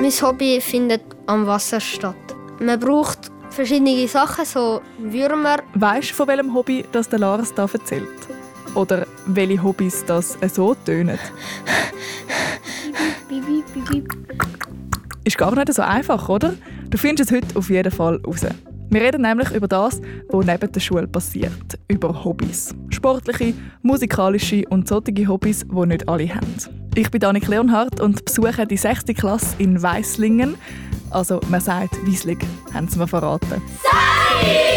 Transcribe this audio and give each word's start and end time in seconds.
Mein 0.00 0.12
Hobby 0.22 0.60
findet 0.60 1.02
am 1.26 1.46
Wasser 1.46 1.80
statt. 1.80 2.14
Man 2.60 2.78
braucht 2.78 3.32
verschiedene 3.50 4.06
Sachen, 4.06 4.44
so 4.44 4.80
Würmer. 4.98 5.58
Weißt 5.74 6.10
du, 6.10 6.14
von 6.14 6.28
welchem 6.28 6.54
Hobby 6.54 6.84
das 6.92 7.08
der 7.08 7.18
Lars 7.18 7.52
da 7.52 7.68
erzählt? 7.72 8.06
Oder 8.74 9.06
welche 9.26 9.60
Hobbys 9.60 10.04
das 10.06 10.38
so 10.54 10.74
tönen? 10.74 11.18
Ist 15.24 15.36
gar 15.36 15.54
nicht 15.54 15.74
so 15.74 15.82
einfach, 15.82 16.28
oder? 16.28 16.54
Du 16.88 16.96
findest 16.96 17.32
es 17.32 17.36
heute 17.36 17.56
auf 17.56 17.68
jeden 17.68 17.90
Fall 17.90 18.20
raus. 18.24 18.46
Wir 18.90 19.02
reden 19.02 19.22
nämlich 19.22 19.50
über 19.50 19.68
das, 19.68 20.00
was 20.30 20.46
neben 20.46 20.72
der 20.72 20.80
Schule 20.80 21.06
passiert. 21.06 21.78
Über 21.88 22.24
Hobbys. 22.24 22.74
Sportliche, 22.88 23.52
musikalische 23.82 24.64
und 24.70 24.88
solche 24.88 25.28
Hobbys, 25.28 25.66
die 25.70 25.86
nicht 25.86 26.08
alle 26.08 26.34
haben. 26.34 26.54
Ich 26.94 27.10
bin 27.10 27.22
Annik 27.22 27.48
Leonhardt 27.48 28.00
und 28.00 28.24
besuche 28.24 28.66
die 28.66 28.78
6. 28.78 29.04
Klasse 29.14 29.56
in 29.58 29.82
Weislingen. 29.82 30.54
Also, 31.10 31.40
man 31.48 31.60
sagt 31.60 31.94
Wieslig, 32.06 32.38
haben 32.72 32.88
sie 32.88 32.98
mir 32.98 33.06
verraten. 33.06 33.60
Sei! 33.82 34.68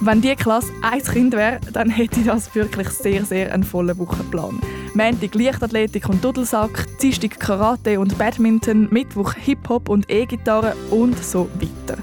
Wenn 0.00 0.20
diese 0.20 0.36
Klasse 0.36 0.72
ein 0.82 1.02
Kind 1.02 1.34
wäre, 1.34 1.58
dann 1.72 1.90
hätte 1.90 2.20
ich 2.20 2.26
das 2.26 2.54
wirklich 2.54 2.88
sehr, 2.90 3.24
sehr 3.24 3.52
einen 3.52 3.64
vollen 3.64 3.98
Wochenplan. 3.98 4.60
Montag 4.94 5.34
Leichtathletik 5.34 6.08
und 6.08 6.24
Dudelsack, 6.24 6.86
Dienstag 7.02 7.40
Karate 7.40 7.98
und 7.98 8.16
Badminton, 8.16 8.88
Mittwoch 8.92 9.34
Hip-Hop 9.34 9.88
und 9.88 10.08
E-Gitarre 10.08 10.76
und 10.90 11.18
so 11.22 11.48
weiter. 11.54 12.00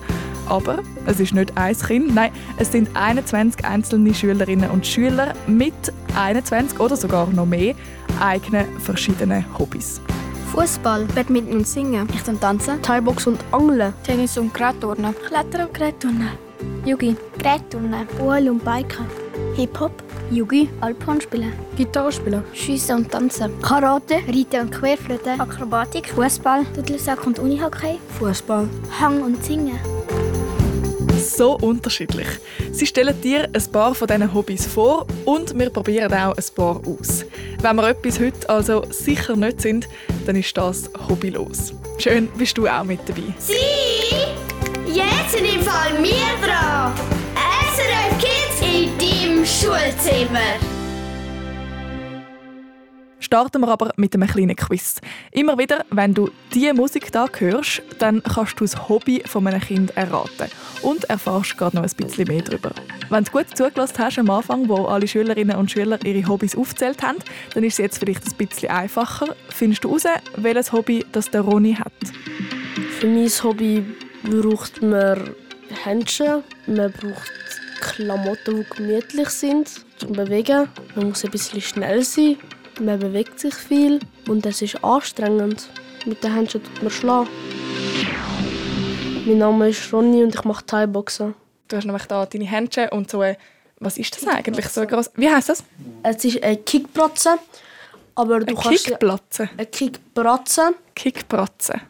Aber 0.48 0.80
es 1.06 1.20
ist 1.20 1.34
nicht 1.34 1.56
ein 1.56 1.78
Kind, 1.78 2.16
nein, 2.16 2.32
es 2.58 2.72
sind 2.72 2.90
21 2.94 3.66
einzelne 3.66 4.14
Schülerinnen 4.14 4.70
und 4.70 4.86
Schüler 4.86 5.34
mit 5.48 5.74
21 6.16 6.80
oder 6.80 6.96
sogar 6.96 7.28
noch 7.28 7.46
mehr 7.46 7.76
eigenen 8.20 8.66
verschiedenen 8.80 9.46
Hobbys. 9.58 10.02
Fußball, 10.52 11.06
Badminton 11.14 11.58
und 11.58 11.68
Singen. 11.68 12.08
Ich 12.14 12.24
dann 12.24 12.40
tanzen. 12.40 12.82
Thai-Box 12.82 13.28
und 13.28 13.44
Angeln. 13.52 13.94
Tennis 14.04 14.38
und 14.38 14.54
Gerätturnen. 14.54 15.14
Klettern 15.28 15.68
und 15.68 15.74
Gerätturnen. 15.74 16.30
Yugi. 16.86 17.18
Gerätturnen. 17.38 18.08
Uhl 18.22 18.50
und 18.50 18.64
Biken. 18.64 19.06
Hip-Hop. 19.56 19.92
Yugi. 20.32 20.70
Alphorn 20.80 21.20
spielen. 21.20 21.52
Gitarre 21.76 22.12
spielen. 22.12 22.44
Schiessen 22.54 22.98
und 22.98 23.12
tanzen. 23.12 23.52
Karate. 23.62 24.20
Reiten 24.28 24.62
und 24.62 24.72
Querflöte. 24.72 25.32
Akrobatik. 25.38 26.08
Fußball. 26.10 26.66
Dudelsack 26.74 27.28
und 27.28 27.38
Unihockey. 27.38 28.00
Fußball. 28.18 28.70
Hang 29.02 29.24
und 29.24 29.44
Singen 29.44 29.95
so 31.26 31.58
unterschiedlich. 31.58 32.28
Sie 32.72 32.86
stellen 32.86 33.20
dir 33.22 33.50
ein 33.52 33.72
paar 33.72 33.96
von 33.96 34.08
diesen 34.08 34.34
Hobbys 34.34 34.66
vor 34.68 35.06
und 35.26 35.58
wir 35.58 35.70
probieren 35.70 36.14
auch 36.14 36.36
ein 36.36 36.44
paar 36.56 36.82
aus. 36.86 37.26
Wenn 37.62 37.76
wir 37.76 37.90
etwas 37.90 38.20
heute 38.20 38.50
also 38.50 38.86
sicher 38.90 39.36
nicht 39.36 39.62
sind, 39.62 39.88
dann 40.26 40.36
ist 40.36 40.56
das 40.56 40.90
hobbylos. 41.10 41.74
Schön, 41.98 42.28
bist 42.38 42.58
du 42.58 42.68
auch 42.68 42.84
mit 42.84 43.00
dabei. 43.08 43.24
Sie! 43.40 43.54
Jetzt 44.88 45.32
sind 45.32 45.46
im 45.46 45.62
Fall 45.62 45.92
wir 46.02 46.48
dran! 46.48 46.94
SRF 47.76 48.18
Kids 48.20 48.62
in 48.62 48.98
deinem 48.98 49.46
Schulzimmer! 49.46 50.75
Starten 53.36 53.60
wir 53.60 53.68
aber 53.68 53.92
mit 53.98 54.16
einem 54.16 54.30
kleinen 54.30 54.56
Quiz. 54.56 55.02
Immer 55.32 55.58
wieder, 55.58 55.84
wenn 55.92 56.14
du 56.14 56.30
diese 56.54 56.74
Musik 56.74 57.12
da 57.12 57.28
hörst, 57.38 57.82
dann 58.00 58.24
kannst 58.24 58.62
du 58.62 58.64
das 58.64 58.88
Hobby 58.88 59.24
von 59.26 59.46
einem 59.46 59.60
Kind 59.60 59.98
erraten 59.98 60.50
und 60.82 61.04
erfährst 61.10 61.58
gerade 61.58 61.76
noch 61.76 61.84
ein 61.84 61.92
bisschen 61.98 62.30
mehr 62.30 62.42
darüber. 62.42 62.72
Wenn 63.10 63.26
du 63.26 63.32
gut 63.32 63.48
zugelassen 63.54 63.98
hast 63.98 64.20
am 64.20 64.30
Anfang, 64.30 64.70
wo 64.70 64.86
alle 64.86 65.06
Schülerinnen 65.06 65.58
und 65.58 65.70
Schüler 65.70 66.00
ihre 66.06 66.26
Hobbys 66.30 66.56
aufgezählt 66.56 67.04
haben, 67.04 67.18
dann 67.54 67.66
ist 67.66 67.74
es 67.74 67.80
jetzt 67.80 67.98
vielleicht 67.98 68.26
ein 68.26 68.38
bisschen 68.38 68.70
einfacher. 68.70 69.36
Findest 69.50 69.84
du 69.84 69.90
heraus, 69.90 70.22
welches 70.38 70.72
Hobby 70.72 71.06
das 71.12 71.30
der 71.30 71.42
Ronny 71.42 71.74
hat? 71.74 71.92
Für 73.02 73.08
mein 73.08 73.28
Hobby 73.28 73.84
braucht 74.24 74.82
man 74.82 75.36
Händchen, 75.84 76.42
man 76.68 76.90
braucht 76.94 77.34
Klamotten, 77.82 78.64
die 78.64 78.78
gemütlich 78.78 79.28
sind 79.28 79.70
zum 79.98 80.14
Bewegen. 80.14 80.70
Man 80.96 81.10
muss 81.10 81.26
ein 81.26 81.32
bisschen 81.32 81.60
schnell 81.60 82.02
sein 82.02 82.38
man 82.80 83.00
bewegt 83.00 83.40
sich 83.40 83.54
viel 83.54 84.00
und 84.28 84.46
es 84.46 84.62
ist 84.62 84.84
anstrengend. 84.84 85.70
Mit 86.06 86.24
den 86.24 86.34
Händen 86.34 86.64
tut 86.64 86.82
man 86.82 86.92
schlagen. 86.92 87.30
Mein 89.26 89.38
Name 89.40 89.70
ist 89.70 89.92
Ronny 89.92 90.24
und 90.24 90.36
ich 90.36 90.44
mache 90.44 90.66
Thai-Boxen. 90.66 91.34
Du 91.68 91.78
hast 91.78 91.86
nämlich 91.86 92.06
da 92.06 92.26
deine 92.26 92.46
Händchen 92.46 92.90
und 92.90 93.10
so. 93.10 93.24
Was 93.80 93.98
ist 93.98 94.16
das 94.16 94.28
eigentlich 94.28 94.68
so 94.68 94.86
groß? 94.86 95.12
Wie 95.16 95.30
heißt 95.30 95.50
das? 95.50 95.64
Es 96.04 96.24
ist 96.24 96.44
eine 96.44 96.58
Kickpratze. 96.58 97.40
Aber 98.14 98.40
du 98.40 98.46
eine 98.46 98.56
kannst 98.56 98.86
Kickplatze? 98.86 99.50
Eine 99.58 99.66
Kickpratze. 99.66 100.74
Kickpratze. 100.96 101.82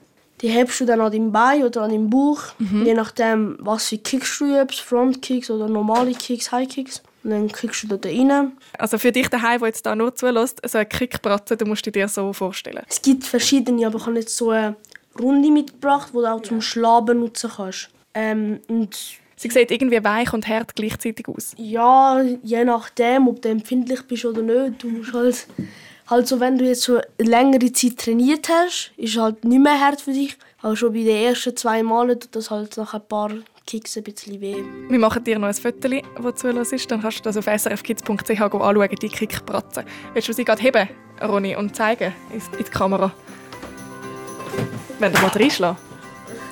Die 0.42 0.50
hebst 0.50 0.80
du 0.82 0.86
dann 0.86 1.02
an 1.02 1.12
deinem 1.12 1.32
Bein 1.32 1.64
oder 1.64 1.84
an 1.84 1.92
deinem 1.92 2.10
Bauch. 2.10 2.42
Mhm. 2.58 2.86
Je 2.86 2.94
nachdem, 2.94 3.58
was 3.60 3.90
für 3.90 3.98
Kicks 3.98 4.40
du 4.40 4.62
übst. 4.62 4.80
Frontkicks 4.80 5.50
oder 5.50 5.68
normale 5.68 6.14
Kicks, 6.14 6.52
High-Kicks. 6.52 7.04
Und 7.26 7.32
dann 7.32 7.48
kriegst 7.48 7.82
du 7.82 7.88
dort 7.88 8.06
rein. 8.06 8.52
Also 8.78 9.00
für 9.00 9.12
dich 9.12 9.28
daheim, 9.30 9.60
der 9.60 9.70
jetzt 9.70 9.84
da 9.86 9.96
nur 9.96 10.14
zulässt, 10.14 10.62
so 10.64 10.78
eine 10.78 10.86
Kickbratze, 10.86 11.58
du 11.58 11.66
musst 11.66 11.84
du 11.86 11.92
dir 11.92 12.08
so 12.08 12.32
vorstellen. 12.34 12.84
Es 12.88 13.02
gibt 13.02 13.24
verschiedene, 13.24 13.88
aber 13.88 13.98
ich 13.98 14.06
habe 14.06 14.20
jetzt 14.20 14.38
so 14.38 14.52
eine 14.52 14.76
Runde 15.20 15.50
mitgebracht, 15.50 16.10
die 16.14 16.18
du 16.18 16.26
auch 16.26 16.42
zum 16.44 16.62
Schlagen 16.62 17.22
nutzen 17.22 17.50
kannst. 17.56 17.90
Ähm, 18.14 18.60
und 18.68 18.96
Sie 19.38 19.50
sieht 19.50 19.72
irgendwie 19.72 20.04
weich 20.04 20.32
und 20.34 20.48
hart 20.48 20.76
gleichzeitig 20.76 21.28
aus. 21.28 21.54
Ja, 21.58 22.22
je 22.22 22.64
nachdem, 22.64 23.28
ob 23.28 23.42
du 23.42 23.50
empfindlich 23.50 24.04
bist 24.04 24.24
oder 24.26 24.44
nicht. 24.44 24.84
Du 24.84 24.88
musst 24.88 25.12
halt, 25.12 25.48
halt 26.08 26.28
so, 26.28 26.40
wenn 26.40 26.60
du 26.60 26.66
jetzt 26.66 26.84
so 26.84 27.02
eine 27.18 27.30
längere 27.30 27.72
Zeit 27.72 27.98
trainiert 27.98 28.48
hast, 28.50 28.92
ist 28.98 29.18
halt 29.18 29.44
nicht 29.44 29.62
mehr 29.62 29.80
hart 29.80 30.00
für 30.00 30.14
dich. 30.14 30.38
Aber 30.62 30.76
schon 30.76 30.94
bei 30.94 31.00
den 31.00 31.26
ersten 31.26 31.58
zwei 31.58 31.84
Malen 31.84 32.20
tut 32.20 32.36
das 32.36 32.52
halt 32.52 32.78
nach 32.78 32.94
ein 32.94 33.08
paar 33.08 33.32
Kicks 33.66 33.98
ein 33.98 34.04
bisschen 34.04 34.40
weh. 34.42 34.64
Wir 34.90 35.00
machen 35.00 35.24
dir 35.24 35.40
noch 35.40 35.48
ein 35.48 35.54
Foto, 35.54 35.90
das 36.22 36.36
zulässt 36.36 36.74
ist. 36.74 36.92
Dann 36.92 37.02
kannst 37.02 37.20
du 37.20 37.24
das 37.24 37.38
auf 37.38 37.46
srfkids.ch 37.46 38.42
anschauen, 38.42 38.90
die 39.02 39.10
Kickpratzen. 39.10 39.86
Willst 40.14 40.28
du 40.28 40.34
sie 40.34 40.46
gerade 40.46 40.62
heben, 40.62 40.88
Ronny, 41.22 41.56
und 41.56 41.76
zeigen 41.76 42.14
in 42.32 42.42
die 42.58 42.64
Kamera? 42.64 43.12
Wenn 45.00 45.12
du 45.12 45.22
mal 45.22 45.30
reinschlagen? 45.30 45.78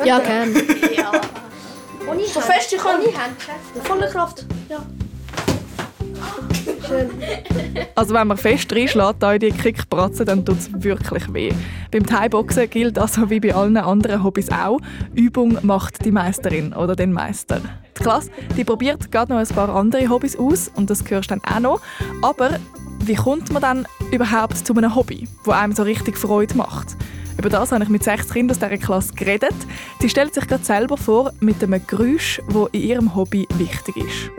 Ja, 0.03 0.19
gerne. 0.19 0.53
ja. 0.95 1.11
So 2.33 2.41
fest 2.41 2.73
ich 2.73 2.79
kann. 2.79 3.01
Volle 3.83 4.09
Kraft. 4.09 4.45
Ja. 4.69 4.85
Schön. 6.93 7.09
Also 7.95 8.13
wenn 8.13 8.27
man 8.27 8.37
fest 8.37 8.71
reinschlägt 8.73 9.23
in 9.23 9.39
die 9.39 9.51
Kickpratzen, 9.51 10.25
dann 10.25 10.45
tut 10.45 10.59
es 10.59 10.83
wirklich 10.83 11.31
weh. 11.33 11.51
Beim 11.91 12.05
Thai-Boxen 12.05 12.69
gilt 12.69 12.99
also 12.99 13.29
wie 13.29 13.39
bei 13.39 13.53
allen 13.53 13.77
anderen 13.77 14.23
Hobbys 14.23 14.49
auch, 14.51 14.79
Übung 15.15 15.57
macht 15.63 16.03
die 16.05 16.11
Meisterin 16.11 16.73
oder 16.73 16.95
den 16.95 17.13
Meister. 17.13 17.61
Die 17.97 18.03
Klasse 18.03 18.31
die 18.57 18.63
probiert 18.63 19.11
gerade 19.11 19.31
noch 19.31 19.39
ein 19.39 19.47
paar 19.47 19.69
andere 19.69 20.09
Hobbys 20.09 20.37
aus 20.37 20.69
und 20.75 20.89
das 20.89 21.03
du 21.03 21.19
dann 21.21 21.41
auch 21.45 21.59
noch. 21.59 21.81
Aber 22.21 22.59
wie 23.05 23.15
kommt 23.15 23.51
man 23.51 23.61
dann 23.61 23.87
überhaupt 24.11 24.57
zu 24.57 24.75
einem 24.75 24.95
Hobby, 24.95 25.27
wo 25.43 25.51
einem 25.51 25.73
so 25.73 25.83
richtig 25.83 26.17
Freude 26.17 26.55
macht? 26.55 26.95
Über 27.37 27.49
das 27.49 27.71
habe 27.71 27.83
ich 27.83 27.89
mit 27.89 28.03
sechs 28.03 28.29
Kindern 28.29 28.55
aus 28.55 28.59
dieser 28.59 28.77
Klasse 28.77 29.13
geredet. 29.13 29.55
Sie 29.99 30.09
stellt 30.09 30.33
sich 30.33 30.47
gerade 30.47 30.63
selber 30.63 30.97
vor 30.97 31.33
mit 31.39 31.63
einem 31.63 31.81
Geräusch, 31.85 32.41
das 32.47 32.67
in 32.71 32.81
ihrem 32.81 33.15
Hobby 33.15 33.47
wichtig 33.57 33.97
ist. 33.97 34.31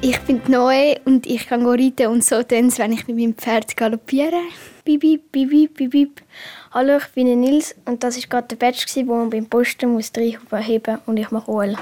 Ich 0.00 0.20
bin 0.20 0.40
neu 0.46 0.94
und 1.06 1.26
ich 1.26 1.48
kann 1.48 1.66
reiten 1.66 2.06
und 2.06 2.24
so 2.24 2.40
tanzen, 2.44 2.78
wenn 2.78 2.92
ich 2.92 3.08
mit 3.08 3.16
meinem 3.16 3.34
Pferd 3.34 3.76
galoppiere. 3.76 4.40
Bip, 4.84 5.00
bip, 5.00 5.32
bip, 5.32 5.74
bip, 5.74 5.90
bip. 5.90 6.22
Hallo, 6.70 6.98
ich 6.98 7.08
bin 7.08 7.40
Nils 7.40 7.74
und 7.84 8.04
das 8.04 8.16
war 8.16 8.28
gerade 8.28 8.48
der 8.48 8.56
Badge, 8.56 8.86
wo 9.06 9.16
man 9.16 9.28
beim 9.28 9.46
Posten 9.46 9.90
muss 9.90 10.12
heben 10.14 10.98
und 11.06 11.16
ich 11.16 11.32
mache 11.32 11.50
Ohl. 11.50 11.76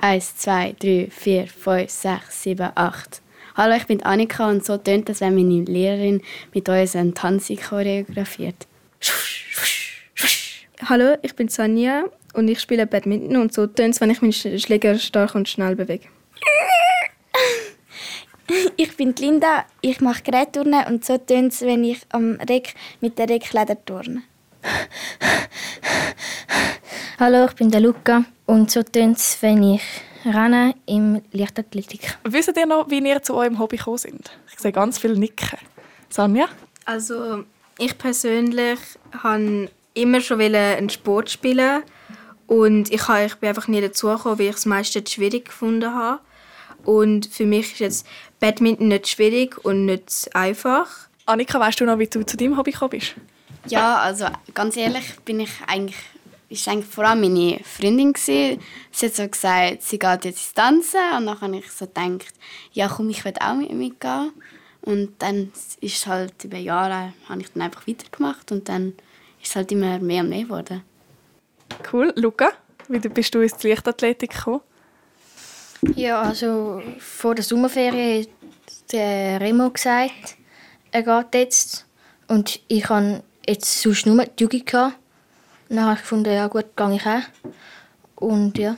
Eins, 0.00 0.34
zwei, 0.38 0.74
drei, 0.78 1.08
vier, 1.10 1.46
fünf, 1.48 1.90
sechs, 1.90 2.42
sieben, 2.42 2.70
acht. 2.74 3.20
Hallo, 3.54 3.76
ich 3.76 3.86
bin 3.86 4.02
Annika 4.04 4.48
und 4.48 4.64
so 4.64 4.78
tönt 4.78 5.10
es, 5.10 5.20
wenn 5.20 5.34
meine 5.34 5.62
Lehrerin 5.64 6.22
mit 6.54 6.66
uns 6.66 6.96
einen 6.96 7.14
Tanz 7.14 7.52
choreografiert. 7.68 8.66
Hallo, 10.88 11.18
ich 11.20 11.34
bin 11.34 11.48
Sanja 11.48 12.04
und 12.32 12.48
ich 12.48 12.58
spiele 12.58 12.86
Badminton 12.86 13.36
und 13.36 13.52
so 13.52 13.66
tönt 13.66 13.94
es, 13.94 14.00
wenn 14.00 14.10
ich 14.10 14.22
meinen 14.22 14.32
Schläger 14.32 14.98
stark 14.98 15.34
und 15.34 15.46
schnell 15.46 15.76
bewege. 15.76 16.08
Ich 18.76 18.96
bin 18.96 19.14
Linda, 19.16 19.64
ich 19.80 20.00
mache 20.00 20.22
Gerätturnen 20.22 20.86
und 20.86 21.04
so 21.04 21.18
tönt 21.18 21.52
es, 21.52 21.62
wenn 21.62 21.84
ich 21.84 22.00
am 22.10 22.34
Reck 22.48 22.74
mit 23.00 23.18
der 23.18 23.28
Reckleder 23.28 23.82
turne. 23.84 24.22
Hallo, 27.18 27.46
ich 27.46 27.52
bin 27.52 27.70
der 27.70 27.80
Luca 27.80 28.24
und 28.46 28.70
so 28.70 28.82
tönt 28.82 29.18
es, 29.18 29.38
wenn 29.40 29.62
ich 29.62 29.82
renne 30.24 30.74
im 30.86 31.22
Leichtathletik. 31.32 32.18
Wisst 32.24 32.56
ihr 32.56 32.66
noch, 32.66 32.90
wie 32.90 32.98
ihr 32.98 33.22
zu 33.22 33.34
eurem 33.34 33.58
Hobby 33.58 33.76
gekommen 33.76 33.98
sind? 33.98 34.30
Ich 34.52 34.58
sehe 34.58 34.72
ganz 34.72 34.98
viele 34.98 35.18
Nicken. 35.18 35.58
Sonja? 36.08 36.46
Also, 36.84 37.44
ich 37.78 37.96
persönlich 37.96 38.78
wollte 39.22 39.70
immer 39.94 40.20
schon 40.20 40.40
einen 40.40 40.90
Sport 40.90 41.30
spielen 41.30 41.82
und 42.46 42.92
ich, 42.92 43.06
bin 43.06 43.48
einfach 43.48 43.68
nie 43.68 43.80
dazu 43.80 44.08
gekommen, 44.08 44.38
weil 44.38 44.48
ich 44.48 44.56
es 44.56 44.66
meistens 44.66 45.12
schwierig 45.12 45.46
gefunden 45.46 45.94
habe. 45.94 46.20
Und 46.84 47.26
für 47.26 47.46
mich 47.46 47.72
ist 47.72 47.80
jetzt 47.80 48.06
Badminton 48.38 48.88
nicht 48.88 49.08
schwierig 49.08 49.64
und 49.64 49.86
nicht 49.86 50.28
einfach. 50.34 51.08
Annika, 51.26 51.60
weißt 51.60 51.80
du 51.80 51.84
noch, 51.84 51.98
wie 51.98 52.06
du 52.06 52.24
zu 52.24 52.36
deinem 52.36 52.56
Hobby 52.56 52.72
gekommen 52.72 52.90
bist? 52.90 53.14
Ja, 53.66 53.98
also 53.98 54.26
ganz 54.54 54.76
ehrlich 54.76 55.16
bin 55.24 55.40
ich 55.40 55.50
eigentlich, 55.66 55.98
ist 56.48 56.66
eigentlich 56.66 56.86
vor 56.86 57.04
allem 57.04 57.20
meine 57.20 57.60
Freundin 57.62 58.12
gewesen. 58.12 58.60
Sie 58.90 59.06
hat 59.06 59.14
so 59.14 59.28
gesagt, 59.28 59.82
sie 59.82 59.98
geht 59.98 60.24
jetzt 60.24 60.38
ins 60.38 60.54
Tanzen 60.54 61.00
und 61.16 61.26
dann 61.26 61.40
habe 61.40 61.58
ich 61.58 61.70
so 61.70 61.86
gedacht, 61.86 62.32
ja 62.72 62.88
komm, 62.88 63.10
ich 63.10 63.24
will 63.24 63.34
auch 63.38 63.54
mit 63.54 63.72
mitgehen. 63.72 64.32
Und 64.82 65.12
dann 65.18 65.52
ist 65.80 65.96
es 65.98 66.06
halt 66.06 66.44
über 66.44 66.56
Jahre, 66.56 67.12
habe 67.28 67.42
ich 67.42 67.52
dann 67.52 67.62
einfach 67.62 67.86
weitergemacht 67.86 68.50
und 68.50 68.68
dann 68.68 68.94
ist 69.42 69.50
es 69.50 69.56
halt 69.56 69.70
immer 69.72 69.98
mehr 69.98 70.22
und 70.22 70.30
mehr 70.30 70.44
geworden. 70.44 70.82
Cool. 71.92 72.12
Luca, 72.16 72.50
wie 72.88 72.98
bist 72.98 73.34
du 73.34 73.40
ins 73.40 73.62
Leichtathletik 73.62 74.30
gekommen? 74.30 74.62
Ja, 75.96 76.22
also 76.22 76.82
vor 76.98 77.34
der 77.34 77.44
Sommerferien 77.44 78.22
hat 78.22 78.92
der 78.92 79.40
Remo 79.40 79.70
gesagt, 79.70 80.36
er 80.90 81.02
geht 81.02 81.34
jetzt. 81.34 81.86
Und 82.28 82.60
ich 82.68 82.88
hatte 82.88 83.22
jetzt 83.46 83.80
sonst 83.82 84.06
nur 84.06 84.24
die 84.24 84.42
Jugend. 84.42 84.66
gehabt. 84.66 84.96
Dann 85.68 85.84
habe 85.84 85.94
ich 85.94 86.00
gefunden, 86.00 86.32
ja 86.32 86.48
gut, 86.48 86.76
gehe 86.76 86.94
ich 86.94 87.06
auch. 87.06 87.22
Und 88.16 88.58
ja. 88.58 88.76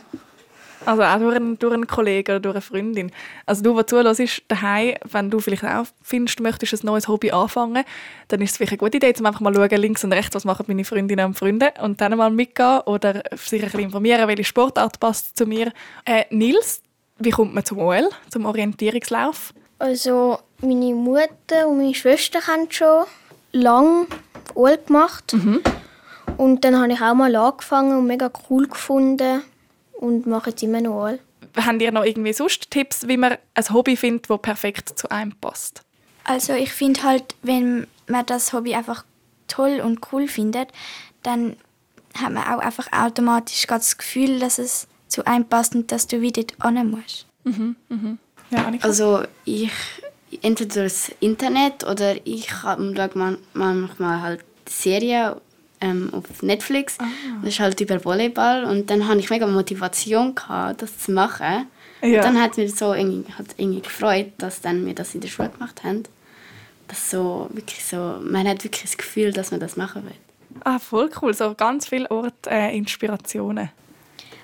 Also 0.85 1.03
auch 1.03 1.19
durch 1.19 1.37
einen, 1.37 1.59
durch 1.59 1.75
einen 1.75 1.87
Kollegen 1.87 2.33
oder 2.33 2.41
durch 2.41 2.55
eine 2.57 2.61
Freundin. 2.61 3.13
Also 3.47 3.63
du, 3.63 3.75
der 3.75 3.87
zuhörst, 3.87 4.43
daheim, 4.49 4.97
wenn 5.11 5.31
du 5.31 5.39
vielleicht 5.39 5.65
auch 5.65 5.87
findest, 6.03 6.41
du 6.41 6.43
möchtest 6.43 6.83
ein 6.83 6.87
neues 6.87 7.09
Hobby 7.09 7.31
anfangen, 7.31 7.85
dann 8.29 8.41
ist 8.41 8.53
es 8.53 8.57
vielleicht 8.57 8.73
eine 8.73 8.79
gute 8.79 8.97
Idee, 8.97 9.15
um 9.19 9.27
einfach 9.27 9.41
mal 9.41 9.55
schauen, 9.55 9.81
links 9.81 10.03
und 10.05 10.13
rechts, 10.13 10.35
was 10.35 10.45
machen 10.45 10.65
meine 10.69 10.85
Freundinnen 10.85 11.27
und 11.27 11.39
Freunde 11.39 11.73
und 11.81 12.01
dann 12.01 12.17
mal 12.17 12.31
mitgehen 12.31 12.81
oder 12.81 13.23
sich 13.37 13.63
ein 13.63 13.67
bisschen 13.67 13.81
informieren, 13.81 14.27
welche 14.27 14.45
Sportart 14.45 14.99
passt 14.99 15.37
zu 15.37 15.47
mir. 15.47 15.73
Äh, 16.05 16.25
Nils, 16.31 16.83
wie 17.19 17.31
kommt 17.31 17.55
man 17.55 17.64
zum 17.64 17.79
OL, 17.79 18.09
zum 18.31 18.47
Orientierungslauf? 18.47 19.55
Also 19.79 20.38
meine 20.61 20.94
Mutter 20.94 21.67
und 21.67 21.79
meine 21.79 21.94
Schwester 21.94 22.47
haben 22.47 22.70
schon 22.70 23.05
lange 23.53 24.06
OL 24.55 24.79
gemacht. 24.79 25.35
Und 26.37 26.64
dann 26.64 26.79
habe 26.79 26.93
ich 26.93 27.00
auch 27.00 27.14
mal 27.14 27.35
angefangen 27.35 27.99
und 27.99 28.06
mega 28.06 28.31
cool 28.49 28.69
gefunden 28.69 29.43
und 29.93 30.26
mache 30.26 30.50
jetzt 30.50 30.62
immer 30.62 30.81
noch 30.81 31.05
OL. 31.05 31.19
Habt 31.56 31.82
ihr 31.82 31.93
noch 31.93 32.05
irgendwie 32.05 32.32
sonst 32.32 32.70
Tipps, 32.70 33.06
wie 33.09 33.17
man 33.17 33.37
ein 33.55 33.75
Hobby 33.75 33.97
findet, 33.97 34.31
das 34.31 34.41
perfekt 34.41 34.99
zu 34.99 35.11
einem 35.11 35.32
passt? 35.32 35.82
Also 36.25 36.55
ich 36.55 36.73
finde 36.73 37.03
halt, 37.03 37.35
wenn 37.43 37.87
man 38.06 38.25
das 38.26 38.53
Hobby 38.53 38.75
einfach 38.75 39.05
toll 39.49 39.81
und 39.85 40.00
cool 40.12 40.29
findet, 40.29 40.70
dann 41.23 41.56
hat 42.15 42.32
man 42.32 42.44
auch 42.44 42.58
einfach 42.58 42.88
automatisch 42.93 43.67
das 43.67 43.99
Gefühl, 43.99 44.38
dass 44.38 44.58
es 44.58 44.87
passt 45.49 45.75
und 45.75 45.91
dass 45.93 46.06
du 46.06 46.20
wieder 46.20 46.43
hin 46.62 46.91
musst. 46.91 47.26
Mhm, 47.44 47.76
mhm. 47.88 48.19
Ja? 48.50 48.73
Also 48.81 49.23
ich 49.44 49.70
entweder 50.43 50.82
durchs 50.82 51.11
Internet 51.20 51.85
oder 51.85 52.14
ich 52.26 52.49
schaue 52.50 53.11
man- 53.14 53.38
manchmal 53.55 54.23
halt 54.23 54.44
Serien 54.69 55.35
ähm, 55.81 56.11
auf 56.12 56.43
Netflix. 56.43 56.97
Das 57.43 57.53
ist 57.55 57.61
halt 57.61 57.81
über 57.81 58.03
Volleyball 58.05 58.64
und 58.64 58.88
dann 58.88 59.06
hatte 59.06 59.19
ich 59.19 59.31
mega 59.31 59.47
Motivation 59.47 60.35
gehabt, 60.35 60.82
das 60.82 60.99
zu 60.99 61.12
machen. 61.12 61.67
Ja. 62.03 62.19
Und 62.19 62.25
dann 62.25 62.41
hat 62.43 62.56
mir 62.56 62.69
so 62.69 62.94
irgendwie, 62.94 63.31
hat 63.32 63.47
irgendwie 63.56 63.81
gefreut, 63.81 64.32
dass 64.38 64.61
dann 64.61 64.87
wir 64.87 64.94
das 64.94 65.15
in 65.15 65.20
der 65.20 65.29
Schule 65.29 65.50
gemacht 65.50 65.85
haben. 65.85 66.05
Das 66.88 67.11
so 67.11 67.49
wirklich 67.53 67.85
so, 67.85 68.19
man 68.23 68.47
hat 68.47 68.65
wirklich 68.65 68.82
das 68.82 68.97
Gefühl, 68.97 69.32
dass 69.32 69.50
man 69.50 69.61
das 69.61 69.76
machen 69.76 70.05
will. 70.05 70.15
Ah, 70.65 70.79
voll 70.79 71.11
cool. 71.20 71.32
So 71.32 71.55
ganz 71.55 71.88
viele 71.88 72.11
Orte 72.11 72.50
äh, 72.50 72.76
Inspirationen. 72.76 73.70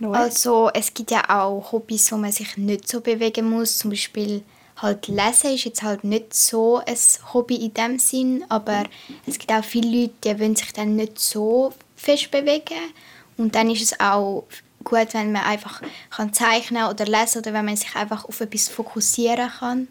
Noel? 0.00 0.16
Also 0.16 0.70
es 0.72 0.92
gibt 0.92 1.10
ja 1.10 1.28
auch 1.28 1.72
Hobbys, 1.72 2.10
wo 2.12 2.16
man 2.16 2.32
sich 2.32 2.56
nicht 2.56 2.88
so 2.88 3.00
bewegen 3.00 3.48
muss. 3.48 3.78
Zum 3.78 3.90
Beispiel 3.90 4.42
halt 4.76 5.08
Lesen 5.08 5.54
ist 5.54 5.64
jetzt 5.64 5.82
halt 5.82 6.04
nicht 6.04 6.34
so 6.34 6.80
ein 6.86 6.96
Hobby 7.32 7.56
in 7.56 7.74
dem 7.74 7.98
Sinn, 7.98 8.44
aber 8.48 8.84
es 9.26 9.38
gibt 9.38 9.52
auch 9.52 9.64
viele 9.64 10.02
Leute, 10.02 10.14
die 10.24 10.40
wollen 10.40 10.56
sich 10.56 10.72
dann 10.72 10.96
nicht 10.96 11.18
so 11.18 11.72
fest 11.96 12.30
bewegen 12.30 12.78
und 13.36 13.54
dann 13.54 13.70
ist 13.70 13.82
es 13.82 14.00
auch 14.00 14.44
gut, 14.84 15.12
wenn 15.12 15.32
man 15.32 15.42
einfach 15.42 15.82
kann 16.10 16.32
zeichnen 16.32 16.84
oder 16.84 17.04
lesen 17.04 17.38
oder 17.38 17.52
wenn 17.52 17.64
man 17.64 17.76
sich 17.76 17.94
einfach 17.96 18.24
auf 18.24 18.40
etwas 18.40 18.68
fokussieren 18.68 19.50
kann. 19.58 19.88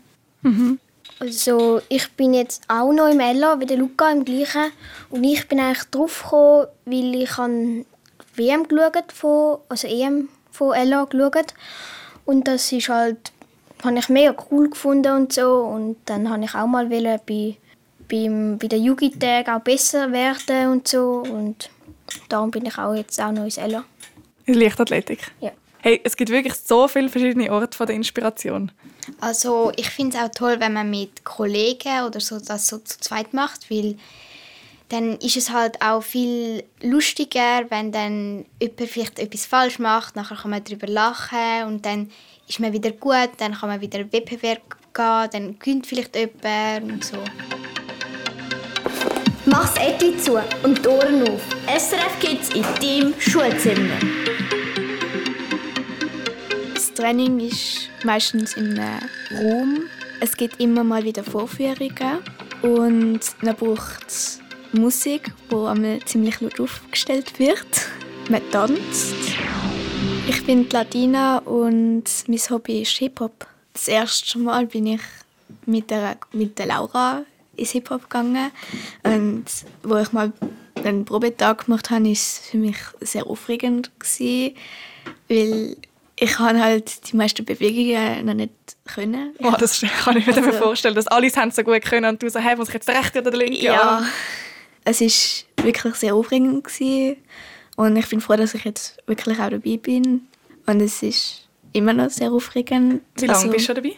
Also 1.20 1.82
ich 1.90 2.12
bin 2.12 2.34
jetzt 2.34 2.64
auch 2.68 2.92
noch 2.92 3.10
im 3.10 3.20
Ella, 3.20 3.60
wie 3.60 3.66
der 3.66 3.78
Luca 3.78 4.12
im 4.12 4.24
gleichen. 4.24 4.72
Und 5.10 5.24
ich 5.24 5.48
bin 5.48 5.60
eigentlich 5.60 5.84
drauf 5.90 6.24
gekommen, 6.24 6.68
weil 6.86 7.16
ich 7.16 7.38
an 7.38 7.86
WM 8.38 8.68
geschaut 8.68 9.12
von, 9.12 9.60
also 9.70 9.88
EM 9.88 10.30
von 10.52 10.74
Ella 10.74 11.06
geschaut. 11.06 11.54
Und 12.26 12.48
das 12.48 12.72
ist 12.72 12.90
halt, 12.90 13.32
habe 13.84 13.98
ich 13.98 14.10
mega 14.10 14.36
cool 14.52 14.70
gefunden 14.70 15.14
und 15.14 15.34
so. 15.34 15.62
Und 15.62 15.98
dann 16.06 16.30
habe 16.30 16.44
ich 16.44 16.56
auch 16.56 16.68
mal 16.68 16.90
wollen 16.90 17.20
bei, 17.26 17.58
beim, 18.10 18.58
bei 18.58 18.68
den 18.68 18.84
Jugendtagen 18.84 19.54
auch 19.54 19.62
besser 19.62 20.12
werden 20.12 20.72
und 20.72 20.88
so. 20.88 21.24
Und 21.30 21.70
darum 22.30 22.52
bin 22.52 22.66
ich 22.66 22.78
auch 22.78 22.94
jetzt 22.94 23.20
auch 23.22 23.32
noch 23.32 23.44
ins 23.44 23.58
Ella. 23.58 23.84
In 24.46 24.56
Leichtathletik? 24.56 25.32
Ja. 25.40 25.52
Hey, 25.80 26.02
es 26.04 26.18
gibt 26.18 26.32
wirklich 26.32 26.56
so 26.56 26.88
viele 26.88 27.08
verschiedene 27.08 27.52
Orte 27.52 27.78
von 27.78 27.88
der 27.88 27.96
Inspiration. 27.96 28.72
Also 29.22 29.72
ich 29.76 29.90
finde 29.90 30.18
es 30.18 30.24
auch 30.24 30.30
toll, 30.30 30.60
wenn 30.60 30.74
man 30.74 30.90
mit 30.90 31.24
Kollegen 31.24 32.04
oder 32.06 32.20
so 32.20 32.40
das 32.40 32.68
so 32.68 32.80
zu 32.80 33.00
zweit 33.00 33.34
macht, 33.34 33.70
weil 33.70 33.98
dann 34.90 35.18
ist 35.18 35.36
es 35.36 35.52
halt 35.52 35.82
auch 35.82 36.02
viel 36.02 36.64
lustiger, 36.82 37.66
wenn 37.70 37.92
dann 37.92 38.46
jemand 38.62 38.90
vielleicht 38.90 39.20
etwas 39.20 39.46
falsch 39.46 39.80
macht, 39.80 40.16
nachher 40.16 40.38
kann 40.38 40.52
man 40.52 40.64
darüber 40.64 40.88
lachen 40.88 41.64
und 41.66 41.86
dann 41.86 42.10
ist 42.48 42.60
man 42.60 42.72
wieder 42.72 42.92
gut, 42.92 43.30
dann 43.38 43.54
kann 43.54 43.70
man 43.70 43.82
wieder 43.82 44.00
Wettbewerb 44.12 44.62
gehen, 44.94 45.30
dann 45.32 45.60
gewinnt 45.60 45.88
vielleicht 45.88 46.16
jemand 46.16 46.92
und 46.92 47.04
so. 47.04 47.18
Mach's 49.46 49.76
Etui 49.78 50.18
zu 50.18 50.38
und 50.64 50.84
die 50.84 50.90
Ohren 50.90 51.28
auf. 51.30 51.42
SRF 51.68 52.20
Kids 52.20 52.50
in 52.50 52.64
deinem 52.82 53.20
Schulzimmer. 53.20 54.00
Das 56.74 56.94
Training 56.94 57.40
ist 57.42 57.90
meistens 58.04 58.56
in 58.56 58.78
einem 58.80 59.10
Raum. 59.32 59.80
Es 60.20 60.36
gibt 60.36 60.60
immer 60.60 60.84
mal 60.84 61.04
wieder 61.04 61.24
Vorführungen 61.24 62.20
und 62.62 63.20
man 63.42 63.56
braucht 63.56 64.42
Musik, 64.74 65.32
die 65.52 65.56
einmal 65.56 66.00
ziemlich 66.06 66.40
laut 66.42 66.60
aufgestellt 66.60 67.40
wird. 67.40 67.88
Man 68.30 68.42
tanzt. 68.52 69.16
Ich 70.28 70.46
bin 70.46 70.70
Latina 70.70 71.38
und 71.40 72.04
mein 72.28 72.40
Hobby 72.50 72.82
ist 72.82 72.92
Hip-Hop. 72.98 73.48
Das 73.74 73.88
erste 73.88 74.38
Mal 74.40 74.66
bin 74.66 74.86
ich 74.88 75.02
mit 75.66 75.90
der, 75.90 76.18
mit 76.34 76.60
der 76.60 76.66
Laura 76.66 77.24
ins 77.56 77.72
Hip-Hop 77.72 78.04
gegangen 78.04 78.52
und 79.04 79.46
wo 79.84 79.98
ich 79.98 80.12
mal 80.12 80.32
einen 80.84 81.06
Probetag 81.06 81.66
gemacht 81.66 81.90
habe, 81.90 82.06
war 82.06 82.12
es 82.12 82.40
für 82.52 82.58
mich 82.58 82.76
sehr 83.02 83.26
aufregend 83.26 83.92
gewesen, 84.00 84.56
weil 85.30 85.78
ich 86.20 86.32
kann 86.32 86.62
halt 86.62 87.12
die 87.12 87.16
meisten 87.16 87.46
Bewegungen 87.46 88.26
noch 88.26 88.34
nicht 88.34 88.52
können. 88.86 89.34
Oh, 89.44 89.54
das 89.58 89.82
kann 90.04 90.18
ich 90.18 90.26
mir 90.28 90.36
Also- 90.36 90.52
vorstellen, 90.52 90.96
dass 90.96 91.08
alle 91.08 91.28
es 91.28 91.56
so 91.56 91.64
gut 91.64 91.82
können 91.84 92.06
und 92.06 92.22
du 92.22 92.30
so, 92.30 92.40
hey, 92.40 92.56
muss 92.56 92.68
ich 92.70 92.74
jetzt 92.76 92.88
den 92.88 92.96
rechten 92.98 93.20
oder 93.26 93.38
linken 93.38 93.64
Ja, 93.64 93.82
Arm? 93.82 94.06
Es 94.88 95.02
ist 95.02 95.46
wirklich 95.62 95.96
sehr 95.96 96.16
aufregend 96.16 96.64
gewesen. 96.64 97.18
und 97.76 97.96
ich 97.98 98.08
bin 98.10 98.22
froh, 98.22 98.36
dass 98.36 98.54
ich 98.54 98.64
jetzt 98.64 98.98
wirklich 99.06 99.40
auch 99.40 99.50
dabei 99.50 99.78
bin 99.78 100.28
und 100.66 100.82
es 100.82 101.04
ist 101.04 101.48
immer 101.74 101.94
noch 101.94 102.10
sehr 102.10 102.32
aufregend. 102.32 103.02
Wie 103.16 103.26
lange 103.26 103.38
Also, 103.38 103.50
bist 103.52 103.68
du 103.68 103.74
schon 103.74 103.84
dabei? 103.84 103.96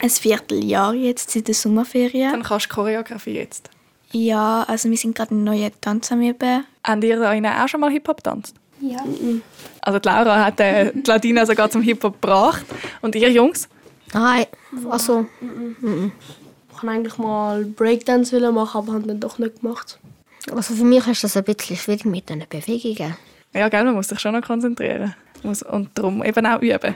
Ein 0.00 0.10
Vierteljahr 0.10 0.94
jetzt 0.94 1.30
seit 1.30 1.48
der 1.48 1.54
Sommerferien. 1.54 2.30
Dann 2.30 2.42
kannst 2.44 2.66
du 2.66 2.74
Choreografie 2.74 3.32
jetzt. 3.32 3.68
Ja, 4.12 4.64
also 4.68 4.88
wir 4.88 4.96
sind 4.96 5.14
gerade 5.16 5.32
einen 5.32 5.44
neuen 5.44 5.72
Tanz 5.80 6.12
am 6.12 6.22
Üben. 6.22 6.64
Habt 6.84 7.04
ihr 7.04 7.18
da 7.18 7.64
auch 7.64 7.68
schon 7.68 7.80
mal 7.80 7.90
Hip-Hop 7.90 8.18
getanzt? 8.18 8.54
Ja. 8.80 9.04
Also 9.82 9.98
die 9.98 10.08
Laura 10.08 10.44
hat 10.46 10.60
äh, 10.60 10.92
die 10.94 11.02
Latina 11.10 11.44
sogar 11.44 11.68
zum 11.68 11.82
Hip-Hop 11.82 12.22
gebracht. 12.22 12.64
Und 13.02 13.14
ihr 13.16 13.30
Jungs? 13.30 13.68
Nein, 14.14 14.46
also 14.88 15.26
Ich 15.42 16.82
wollte 16.82 16.88
eigentlich 16.88 17.18
mal 17.18 17.64
Breakdance 17.64 18.38
machen, 18.52 18.78
aber 18.78 18.92
habe 18.94 19.06
dann 19.08 19.20
doch 19.20 19.38
nicht 19.38 19.60
gemacht. 19.60 19.98
Also 20.52 20.74
für 20.74 20.84
mich 20.84 21.06
ist 21.06 21.24
das 21.24 21.36
ein 21.36 21.44
bisschen 21.44 21.76
schwierig 21.76 22.04
mit 22.04 22.28
den 22.28 22.44
Bewegungen. 22.48 23.16
Ja, 23.54 23.68
gell, 23.68 23.84
man 23.84 23.94
muss 23.94 24.08
sich 24.08 24.20
schon 24.20 24.34
noch 24.34 24.42
konzentrieren. 24.42 25.14
Muss, 25.42 25.62
und 25.62 25.90
darum 25.94 26.22
eben 26.24 26.46
auch 26.46 26.60
üben. 26.60 26.94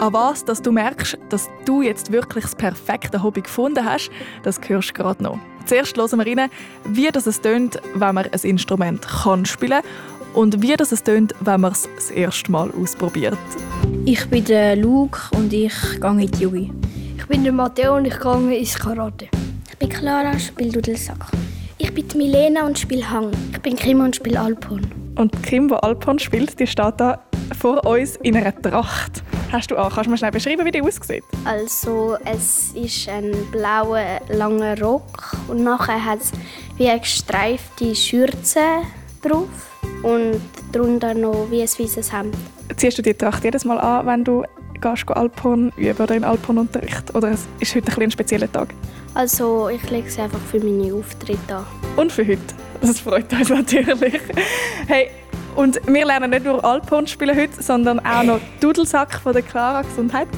An 0.00 0.12
was, 0.12 0.44
dass 0.44 0.60
du 0.60 0.72
merkst, 0.72 1.16
dass 1.30 1.48
du 1.64 1.82
jetzt 1.82 2.12
wirklich 2.12 2.44
das 2.44 2.54
perfekte 2.54 3.22
Hobby 3.22 3.42
gefunden 3.42 3.84
hast, 3.84 4.10
das 4.42 4.60
hörst 4.66 4.90
du 4.90 4.94
gerade 4.94 5.22
noch. 5.22 5.38
Zuerst 5.66 5.96
hören 5.96 6.18
wir 6.18 6.26
rein, 6.26 6.50
wie 6.84 7.10
das 7.10 7.26
es 7.26 7.40
tönt, 7.40 7.80
wenn 7.94 8.14
man 8.14 8.26
ein 8.26 8.40
Instrument 8.42 9.06
kann 9.06 9.46
spielen 9.46 9.80
und 10.34 10.60
wie 10.60 10.74
das 10.74 10.92
es 10.92 11.02
tönt, 11.02 11.34
wenn 11.40 11.60
man 11.60 11.72
es 11.72 11.88
das 11.94 12.10
erste 12.10 12.50
Mal 12.50 12.70
ausprobiert. 12.72 13.38
Ich 14.04 14.26
bin 14.28 14.44
der 14.44 14.76
Luke 14.76 15.20
und 15.34 15.52
ich 15.52 15.72
gehe 16.00 16.10
in 16.10 16.30
die 16.30 16.42
Jugend. 16.42 16.86
Ich 17.16 17.26
bin 17.26 17.44
der 17.44 17.52
Matteo 17.52 17.96
und 17.96 18.04
ich 18.04 18.18
gehe 18.18 18.58
ins 18.58 18.78
Karate. 18.78 19.28
Ich 19.94 20.00
bin 20.00 20.08
Clara, 20.08 20.38
spiele 20.40 20.72
Dudelsack. 20.72 21.26
Ich 21.78 21.94
bin 21.94 22.04
Milena 22.16 22.66
und 22.66 22.76
spiele 22.76 23.08
Hang. 23.08 23.30
Ich 23.52 23.60
bin 23.60 23.76
Kim 23.76 24.00
und 24.00 24.16
spiele 24.16 24.40
Alpon. 24.40 24.80
Und 25.14 25.40
Kim, 25.44 25.68
die 25.68 25.74
Alpon 25.74 26.18
spielt, 26.18 26.58
die 26.58 26.66
steht 26.66 26.94
da 26.96 27.22
vor 27.56 27.86
uns 27.86 28.16
in 28.16 28.36
einer 28.36 28.60
Tracht. 28.60 29.22
hast 29.52 29.70
du 29.70 29.76
an? 29.76 29.92
Kannst 29.92 30.06
du 30.06 30.10
mir 30.10 30.18
schnell 30.18 30.32
beschreiben, 30.32 30.66
wie 30.66 30.72
die 30.72 30.82
aussieht? 30.82 31.22
Also 31.44 32.16
es 32.24 32.72
ist 32.72 33.08
ein 33.08 33.30
blauer 33.52 34.20
langer 34.30 34.80
Rock 34.82 35.36
und 35.46 35.62
nachher 35.62 36.04
hat 36.04 36.22
es 36.22 36.32
wie 36.76 36.88
eine 36.88 36.98
gestreifte 36.98 37.94
Schürze 37.94 38.82
drauf 39.22 39.78
und 40.02 40.40
darunter 40.72 41.14
noch 41.14 41.46
wie 41.52 41.62
ein 41.62 41.68
weißes 41.68 42.12
Hemd. 42.12 42.34
Ziehst 42.76 42.98
du 42.98 43.02
die 43.02 43.14
Tracht 43.14 43.44
jedes 43.44 43.64
Mal 43.64 43.78
an, 43.78 44.06
wenn 44.06 44.24
du 44.24 44.42
gehst 44.84 45.08
Alphorn 45.08 45.72
üben 45.76 46.02
oder 46.02 46.14
in 46.14 46.24
Alphorn-Unterricht? 46.24 47.14
Oder 47.14 47.34
ist 47.60 47.74
heute 47.74 47.92
ein, 47.92 48.02
ein 48.02 48.10
spezieller 48.10 48.50
Tag? 48.52 48.74
Also 49.14 49.68
ich 49.68 49.88
lege 49.90 50.10
sie 50.10 50.20
einfach 50.20 50.40
für 50.40 50.58
meine 50.58 50.92
Auftritte 50.94 51.56
an. 51.56 51.64
Und 51.96 52.12
für 52.12 52.26
heute. 52.26 52.42
Das 52.82 53.00
freut 53.00 53.32
uns 53.32 53.48
natürlich. 53.48 54.20
Hey, 54.86 55.08
und 55.56 55.80
wir 55.86 56.04
lernen 56.04 56.30
nicht 56.30 56.44
nur 56.44 56.62
Alphorn 56.62 57.06
spielen 57.06 57.36
heute, 57.36 57.62
sondern 57.62 57.98
auch 58.00 58.24
noch 58.24 58.40
Dudelsack 58.60 59.14
von 59.20 59.32
der 59.32 59.42
Clara 59.42 59.82
Gesundheit 59.82 60.28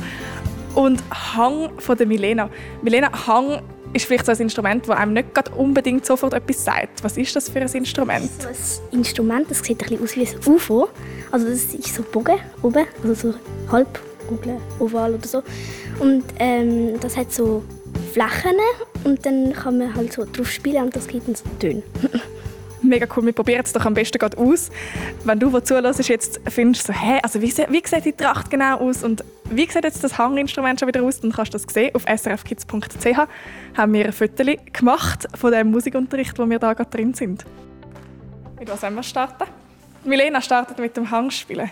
und 0.74 1.02
Hang 1.10 1.70
von 1.78 1.96
der 1.96 2.06
Milena. 2.06 2.48
Milena, 2.82 3.10
Hang 3.26 3.62
ist 3.94 4.04
vielleicht 4.04 4.26
so 4.26 4.32
ein 4.32 4.38
Instrument, 4.38 4.86
das 4.86 4.96
einem 4.96 5.14
nicht 5.14 5.26
unbedingt 5.56 6.04
sofort 6.06 6.34
etwas 6.34 6.64
sagt. 6.64 7.02
Was 7.02 7.16
ist 7.16 7.34
das 7.34 7.48
für 7.48 7.60
ein 7.60 7.68
Instrument? 7.68 8.30
So 8.40 8.48
ein 8.48 8.98
Instrument, 8.98 9.50
das 9.50 9.58
sieht 9.58 9.82
ein 9.82 9.98
bisschen 9.98 10.04
aus 10.04 10.16
wie 10.16 10.48
ein 10.48 10.54
UFO. 10.54 10.88
Also 11.32 11.48
das 11.48 11.74
ist 11.74 11.94
so 11.94 12.02
Bogen 12.02 12.38
oben, 12.62 12.86
also 13.02 13.14
so 13.14 13.34
halb 13.72 13.98
oval 14.78 15.14
oder 15.14 15.26
so. 15.26 15.42
Und 15.98 16.24
ähm, 16.38 16.98
das 17.00 17.16
hat 17.16 17.32
so 17.32 17.64
Flächen 18.12 18.56
und 19.04 19.24
dann 19.24 19.52
kann 19.52 19.78
man 19.78 19.94
halt 19.94 20.12
so 20.12 20.24
drauf 20.24 20.50
spielen 20.50 20.84
und 20.84 20.96
das 20.96 21.06
gibt 21.06 21.28
dann 21.28 21.34
so 21.34 21.44
Töne. 21.58 21.82
Mega 22.82 23.06
cool, 23.16 23.24
wir 23.24 23.32
probieren 23.32 23.62
es 23.64 23.72
doch 23.72 23.84
am 23.84 23.94
besten 23.94 24.18
gerade 24.18 24.36
aus. 24.38 24.70
Wenn 25.24 25.38
du, 25.38 25.50
der 25.50 25.64
zuhörst, 25.64 26.08
jetzt 26.08 26.40
findest, 26.48 26.86
so, 26.86 26.92
hey, 26.92 27.18
also 27.22 27.40
wie, 27.40 27.48
wie 27.48 27.82
sieht 27.84 28.04
die 28.04 28.12
Tracht 28.12 28.50
genau 28.50 28.78
aus 28.78 29.02
und 29.02 29.24
wie 29.50 29.66
sieht 29.66 29.84
jetzt 29.84 30.04
das 30.04 30.18
Hanginstrument 30.18 30.78
schon 30.78 30.88
wieder 30.88 31.02
aus, 31.02 31.20
dann 31.20 31.32
kannst 31.32 31.54
du 31.54 31.58
das 31.58 31.72
sehen. 31.72 31.94
Auf 31.94 32.04
srfkids.ch 32.04 33.18
haben 33.76 33.92
wir 33.92 34.06
ein 34.06 34.12
Foto 34.12 34.44
gemacht 34.72 35.26
von 35.34 35.52
dem 35.52 35.70
Musikunterricht, 35.70 36.38
wo 36.38 36.48
wir 36.48 36.58
da 36.58 36.74
gerade 36.74 36.90
drin 36.90 37.14
sind. 37.14 37.44
Mit 38.58 38.68
was 38.70 38.82
wollen 38.82 38.94
wir 38.94 39.02
starten? 39.02 39.44
Milena 40.04 40.40
startet 40.40 40.78
mit 40.78 40.96
dem 40.96 41.10
Hangspielen. 41.10 41.70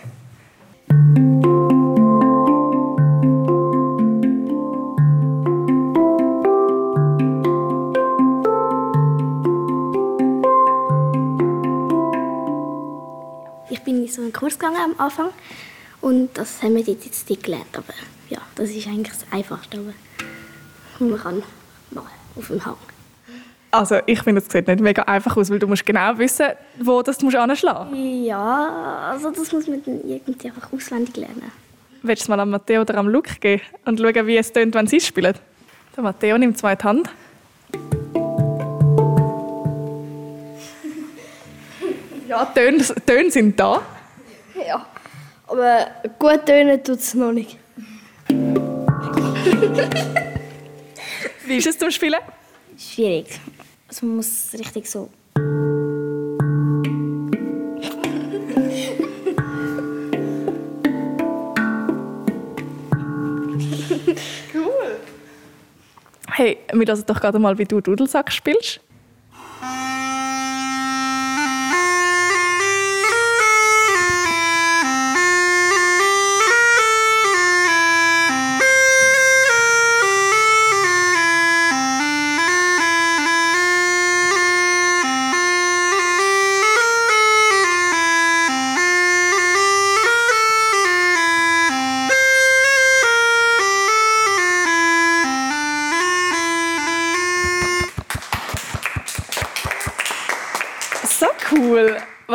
So 14.13 14.21
einen 14.21 14.33
Kurs 14.33 14.57
gegangen 14.59 14.77
am 14.77 14.99
Anfang 14.99 15.29
und 16.01 16.29
das 16.33 16.61
haben 16.61 16.75
wir 16.75 16.81
jetzt 16.81 17.29
nicht 17.29 17.43
gelernt. 17.43 17.75
Aber 17.75 17.93
ja, 18.29 18.39
das 18.55 18.69
ist 18.69 18.87
eigentlich 18.87 19.13
das 19.13 19.25
Einfachste, 19.31 19.79
was 19.85 20.99
man 20.99 21.19
kann 21.19 21.43
machen 21.91 22.09
auf 22.35 22.47
dem 22.47 22.65
Hang. 22.65 22.77
Also 23.71 23.99
ich 24.05 24.21
finde, 24.21 24.41
es 24.41 24.49
sieht 24.49 24.67
nicht 24.67 24.79
mega 24.79 25.01
einfach 25.03 25.35
aus, 25.35 25.49
weil 25.49 25.59
du 25.59 25.67
musst 25.67 25.85
genau 25.85 26.17
wissen, 26.17 26.47
wo 26.79 27.01
das 27.01 27.17
du 27.17 27.27
anschlagen 27.27 27.89
musst. 27.89 28.25
Ja, 28.25 29.09
also 29.11 29.31
das 29.31 29.51
muss 29.51 29.67
man 29.67 29.81
irgendwie 29.85 30.47
einfach 30.47 30.71
auswendig 30.71 31.17
lernen. 31.17 31.51
Willst 32.01 32.21
du 32.21 32.25
es 32.25 32.29
mal 32.29 32.39
an 32.39 32.51
Matteo 32.51 32.81
oder 32.81 32.95
am 32.95 33.09
Luke 33.09 33.35
gehen 33.39 33.61
und 33.83 33.99
schauen, 33.99 34.27
wie 34.27 34.37
es 34.37 34.53
tönt, 34.53 34.75
wenn 34.75 34.87
sie 34.87 35.01
spielen? 35.01 35.35
Der 35.95 36.03
Matteo 36.03 36.37
nimmt 36.37 36.57
zwei 36.57 36.75
Hand. 36.75 37.09
Ja, 42.27 42.45
Töne, 42.45 42.83
Töne 43.05 43.31
sind 43.31 43.59
da. 43.59 43.81
Ja, 44.55 44.85
aber 45.47 45.87
gut 46.17 46.45
tönen 46.45 46.81
tut 46.83 46.99
es 46.99 47.13
noch 47.13 47.31
nicht. 47.33 47.57
Wie 51.45 51.57
ist 51.57 51.67
es 51.67 51.77
zum 51.77 51.91
Spielen? 51.91 52.21
Schwierig. 52.77 53.39
Also 53.87 54.05
man 54.05 54.15
muss 54.17 54.53
richtig 54.53 54.89
so. 54.89 55.09
cool. 64.53 64.99
Hey, 66.31 66.57
wir 66.71 66.85
lassen 66.85 67.05
doch 67.05 67.19
gerade 67.19 67.39
mal, 67.39 67.57
wie 67.57 67.65
du 67.65 67.81
Dudelsack 67.81 68.31
spielst. 68.31 68.79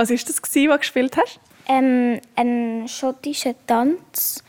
Was 0.01 0.09
war 0.09 0.17
das, 0.17 0.43
was 0.43 0.51
du 0.53 0.79
gespielt 0.79 1.15
hast? 1.19 1.39
Ähm, 1.69 2.21
ein 2.35 2.89
schottischer 2.89 3.55
Tanz. 3.67 4.43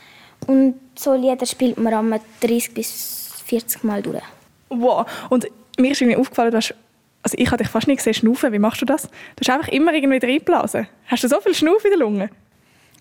Und 0.48 0.80
so 0.96 1.14
Lieder 1.14 1.46
spielt 1.46 1.78
man 1.78 1.94
einmal 1.94 2.22
30 2.40 2.74
bis 2.74 3.44
40 3.48 3.84
Mal 3.84 4.02
durch. 4.02 4.24
Wow. 4.70 5.06
Und 5.30 5.48
mir 5.78 5.92
ist 5.92 6.00
irgendwie 6.00 6.18
aufgefallen, 6.18 6.52
dass 6.52 6.74
also 7.22 7.38
ich 7.38 7.48
habe 7.48 7.58
dich 7.58 7.68
fast 7.68 7.88
nicht 7.88 7.98
gesehen 7.98 8.14
schnaufen. 8.14 8.54
Wie 8.54 8.60
machst 8.60 8.82
du 8.82 8.86
das? 8.86 9.10
Du 9.36 9.42
hast 9.42 9.50
einfach 9.50 9.68
immer 9.68 9.94
irgendwie 9.94 10.26
reinblasen. 10.26 10.88
Hast 11.08 11.26
du 11.26 11.28
so 11.28 11.42
viel 11.42 11.54
Schnuff 11.54 11.84
in 11.84 11.92
der 11.92 12.00
Lunge? 12.00 12.30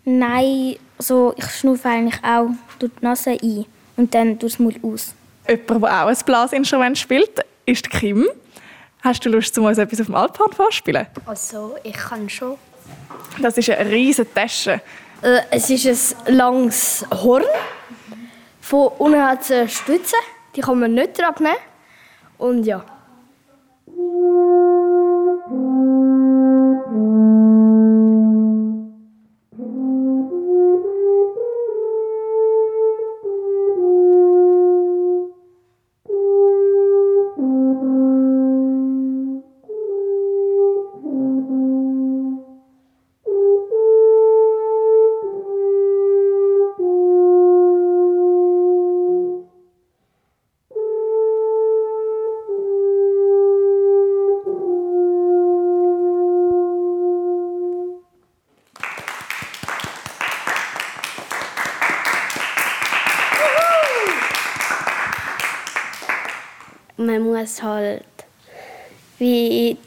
Nein, 0.05 0.75
also 0.99 1.33
ich 1.37 1.47
schnaufe 1.53 1.89
eigentlich 1.89 2.19
auch 2.25 2.49
durch 2.81 2.91
die 3.01 3.05
Nase 3.05 3.39
ein 3.41 3.65
und 3.97 4.13
dann 4.13 4.37
durch 4.41 4.57
den 4.57 4.65
Mund 4.65 4.81
aus. 4.83 5.15
Jemand, 5.49 5.85
der 5.85 6.05
auch 6.05 6.09
ein 6.09 6.17
Blasinstrument 6.27 6.99
spielt, 6.99 7.31
ist 7.65 7.89
Kim. 7.89 8.27
Hast 9.03 9.25
du 9.25 9.31
Lust, 9.31 9.57
uns 9.59 9.79
etwas 9.79 10.01
auf 10.01 10.07
dem 10.07 10.15
Alphorn 10.15 10.53
vorspielen? 10.53 11.07
Also, 11.25 11.77
ich 11.83 11.95
kann 11.95 12.29
schon. 12.29 12.57
Das 13.41 13.57
ist 13.57 13.71
eine 13.71 13.91
riesige 13.91 14.33
Tasche. 14.33 14.83
Äh, 15.23 15.41
es 15.51 15.71
ist 15.71 16.17
ein 16.27 16.35
langes 16.35 17.07
Horn. 17.11 17.45
Von 18.61 18.89
unten 18.99 19.23
hat 19.23 19.41
es 19.43 19.51
eine 19.51 19.69
Stütze. 19.69 20.17
Die 20.55 20.61
kann 20.61 20.81
man 20.81 20.93
nicht 20.93 21.23
abnehmen. 21.23 21.57
Und 22.37 22.65
ja. 22.65 22.85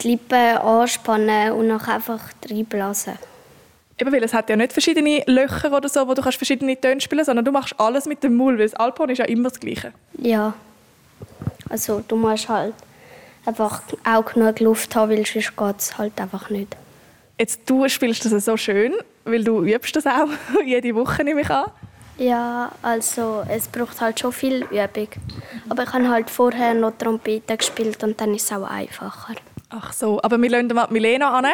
Die 0.04 0.08
Lippen 0.10 0.58
anspannen 0.58 1.52
und 1.52 1.68
dann 1.68 1.80
einfach 1.80 2.20
reinblasen. 2.48 3.14
Eben, 3.98 4.12
weil 4.12 4.24
es 4.24 4.34
hat 4.34 4.50
ja 4.50 4.56
nicht 4.56 4.72
verschiedene 4.72 5.22
Löcher 5.26 5.72
oder 5.72 5.88
so, 5.88 6.06
wo 6.06 6.14
du 6.14 6.22
kannst 6.22 6.38
verschiedene 6.38 6.78
Töne 6.80 7.00
spielen 7.00 7.18
kannst, 7.18 7.26
sondern 7.26 7.44
du 7.44 7.52
machst 7.52 7.78
alles 7.78 8.06
mit 8.06 8.22
dem 8.24 8.36
Maul, 8.36 8.58
weil 8.58 8.66
das 8.66 8.74
Alphorn 8.74 9.10
ist 9.10 9.18
ja 9.18 9.24
immer 9.24 9.48
das 9.50 9.60
Gleiche. 9.60 9.92
Ja. 10.18 10.54
Also 11.68 12.02
du 12.06 12.16
musst 12.16 12.48
halt 12.48 12.74
einfach 13.46 13.82
auch 14.04 14.24
genug 14.24 14.60
Luft 14.60 14.94
haben, 14.96 15.10
weil 15.10 15.24
sonst 15.24 15.56
geht 15.56 15.78
es 15.78 15.96
halt 15.96 16.20
einfach 16.20 16.50
nicht. 16.50 16.76
Jetzt, 17.38 17.60
du 17.66 17.88
spielst 17.88 18.24
das 18.24 18.44
so 18.44 18.56
schön, 18.56 18.94
weil 19.24 19.44
du 19.44 19.62
übst 19.62 19.94
das 19.94 20.06
auch 20.06 20.28
jede 20.64 20.94
Woche, 20.94 21.22
nehme 21.22 21.42
ich 21.42 21.50
an. 21.50 21.70
Ja, 22.16 22.70
also 22.82 23.44
es 23.48 23.66
braucht 23.66 24.00
halt 24.00 24.20
schon 24.20 24.32
viel 24.32 24.64
Übung. 24.70 25.08
Aber 25.68 25.82
ich 25.82 25.92
habe 25.92 26.08
halt 26.08 26.30
vorher 26.30 26.74
noch 26.74 26.92
Trompete 26.96 27.56
gespielt 27.56 28.02
und 28.04 28.20
dann 28.20 28.34
ist 28.34 28.44
es 28.44 28.52
auch 28.52 28.68
einfacher. 28.68 29.34
Ach 29.76 29.92
so, 29.92 30.20
aber 30.22 30.40
wir 30.40 30.50
lassen 30.50 30.68
mal 30.68 30.86
Milena 30.90 31.36
an, 31.36 31.46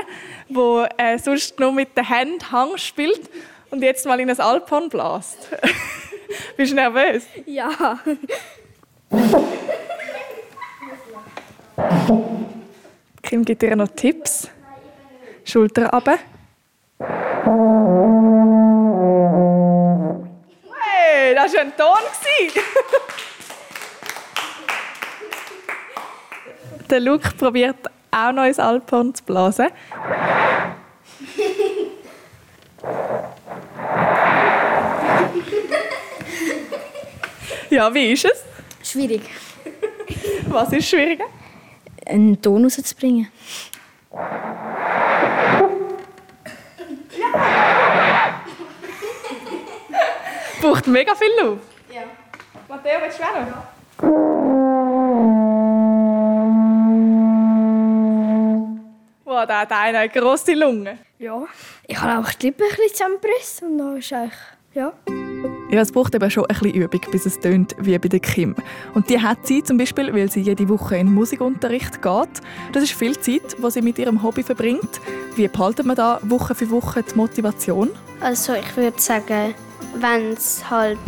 die 0.49 0.87
äh, 0.99 1.19
sonst 1.19 1.59
nur 1.59 1.73
mit 1.73 1.97
den 1.97 2.07
Händen 2.07 2.53
Hang 2.53 2.77
spielt 2.77 3.31
und 3.71 3.83
jetzt 3.83 4.05
mal 4.05 4.21
in 4.21 4.29
ein 4.29 4.39
Alphorn 4.39 4.91
blast. 4.91 5.49
Bist 6.57 6.73
du 6.73 6.77
nervös? 6.77 7.25
Ja. 7.47 7.99
Kim 13.23 13.43
gibt 13.43 13.63
dir 13.63 13.75
noch 13.75 13.89
Tipps. 13.89 14.51
Schulter 15.43 15.89
runter. 15.89 16.19
Hey, 20.79 21.35
das 21.35 21.55
war 21.55 21.61
ein 21.63 21.75
Ton. 21.75 21.89
Der 26.91 27.01
Luke 27.01 27.31
probiert 27.39 27.79
auch 28.11 28.33
noch 28.33 28.45
ins 28.45 28.59
Alphorn 28.59 29.15
zu 29.15 29.25
blasen. 29.25 29.69
Ja, 37.71 37.95
wie 37.95 38.13
ist 38.13 38.25
es? 38.25 38.45
Schwierig. 38.83 39.23
Was 40.49 40.73
ist 40.73 40.89
schwieriger? 40.89 41.27
Einen 42.05 42.41
Ton 42.43 42.65
rauszubringen. 42.65 43.29
Braucht 50.61 50.87
mega 50.89 51.15
viel 51.15 51.31
Luft. 51.41 51.63
Ja. 51.93 52.03
Matteo, 52.69 53.01
willst 53.01 53.19
du 53.19 53.23
auch 53.23 53.47
noch? 53.47 54.30
Wow, 59.41 59.47
der 59.47 59.61
hat 59.61 59.73
eine 59.73 60.09
grosse 60.11 60.53
Lunge. 60.53 60.99
Ja. 61.19 61.47
Ich 61.87 61.99
habe 61.99 62.21
auch 62.21 62.31
die 62.35 62.49
Lippen 62.49 62.65
ein 62.65 62.77
bisschen 62.77 62.93
zusammengepresst 62.95 63.63
und 63.63 63.79
dann 63.79 63.97
ist 63.97 64.13
eigentlich, 64.13 64.35
ja. 64.75 64.93
Ja, 65.71 65.81
es 65.81 65.93
braucht 65.93 66.15
eben 66.15 66.31
schon 66.31 66.45
ein 66.45 66.49
bisschen 66.49 66.75
Übung, 66.75 67.01
bis 67.11 67.25
es 67.25 67.41
tönt 67.41 67.75
wie 67.79 67.99
bei 67.99 68.09
der 68.09 68.21
Kim. 68.21 68.55
Und 68.93 69.09
die 69.09 69.19
hat 69.19 69.47
sie 69.47 69.63
zum 69.63 69.79
Beispiel, 69.79 70.13
weil 70.13 70.31
sie 70.31 70.43
jede 70.43 70.69
Woche 70.69 70.99
in 70.99 71.07
den 71.07 71.15
Musikunterricht 71.15 72.03
geht. 72.03 72.29
Das 72.73 72.83
ist 72.83 72.93
viel 72.93 73.19
Zeit, 73.19 73.57
die 73.57 73.71
sie 73.71 73.81
mit 73.81 73.99
ihrem 73.99 74.23
Hobby 74.23 74.43
verbringt. 74.43 75.01
Wie 75.37 75.49
behalten 75.49 75.87
wir 75.87 75.95
da 75.95 76.21
Woche 76.23 76.55
für 76.55 76.69
Woche 76.71 77.03
die 77.03 77.15
Motivation? 77.15 77.89
Also 78.21 78.53
ich 78.53 78.77
würde 78.77 79.01
sagen, 79.01 79.55
wenn 79.95 80.33
es 80.33 80.69
halt 80.69 80.99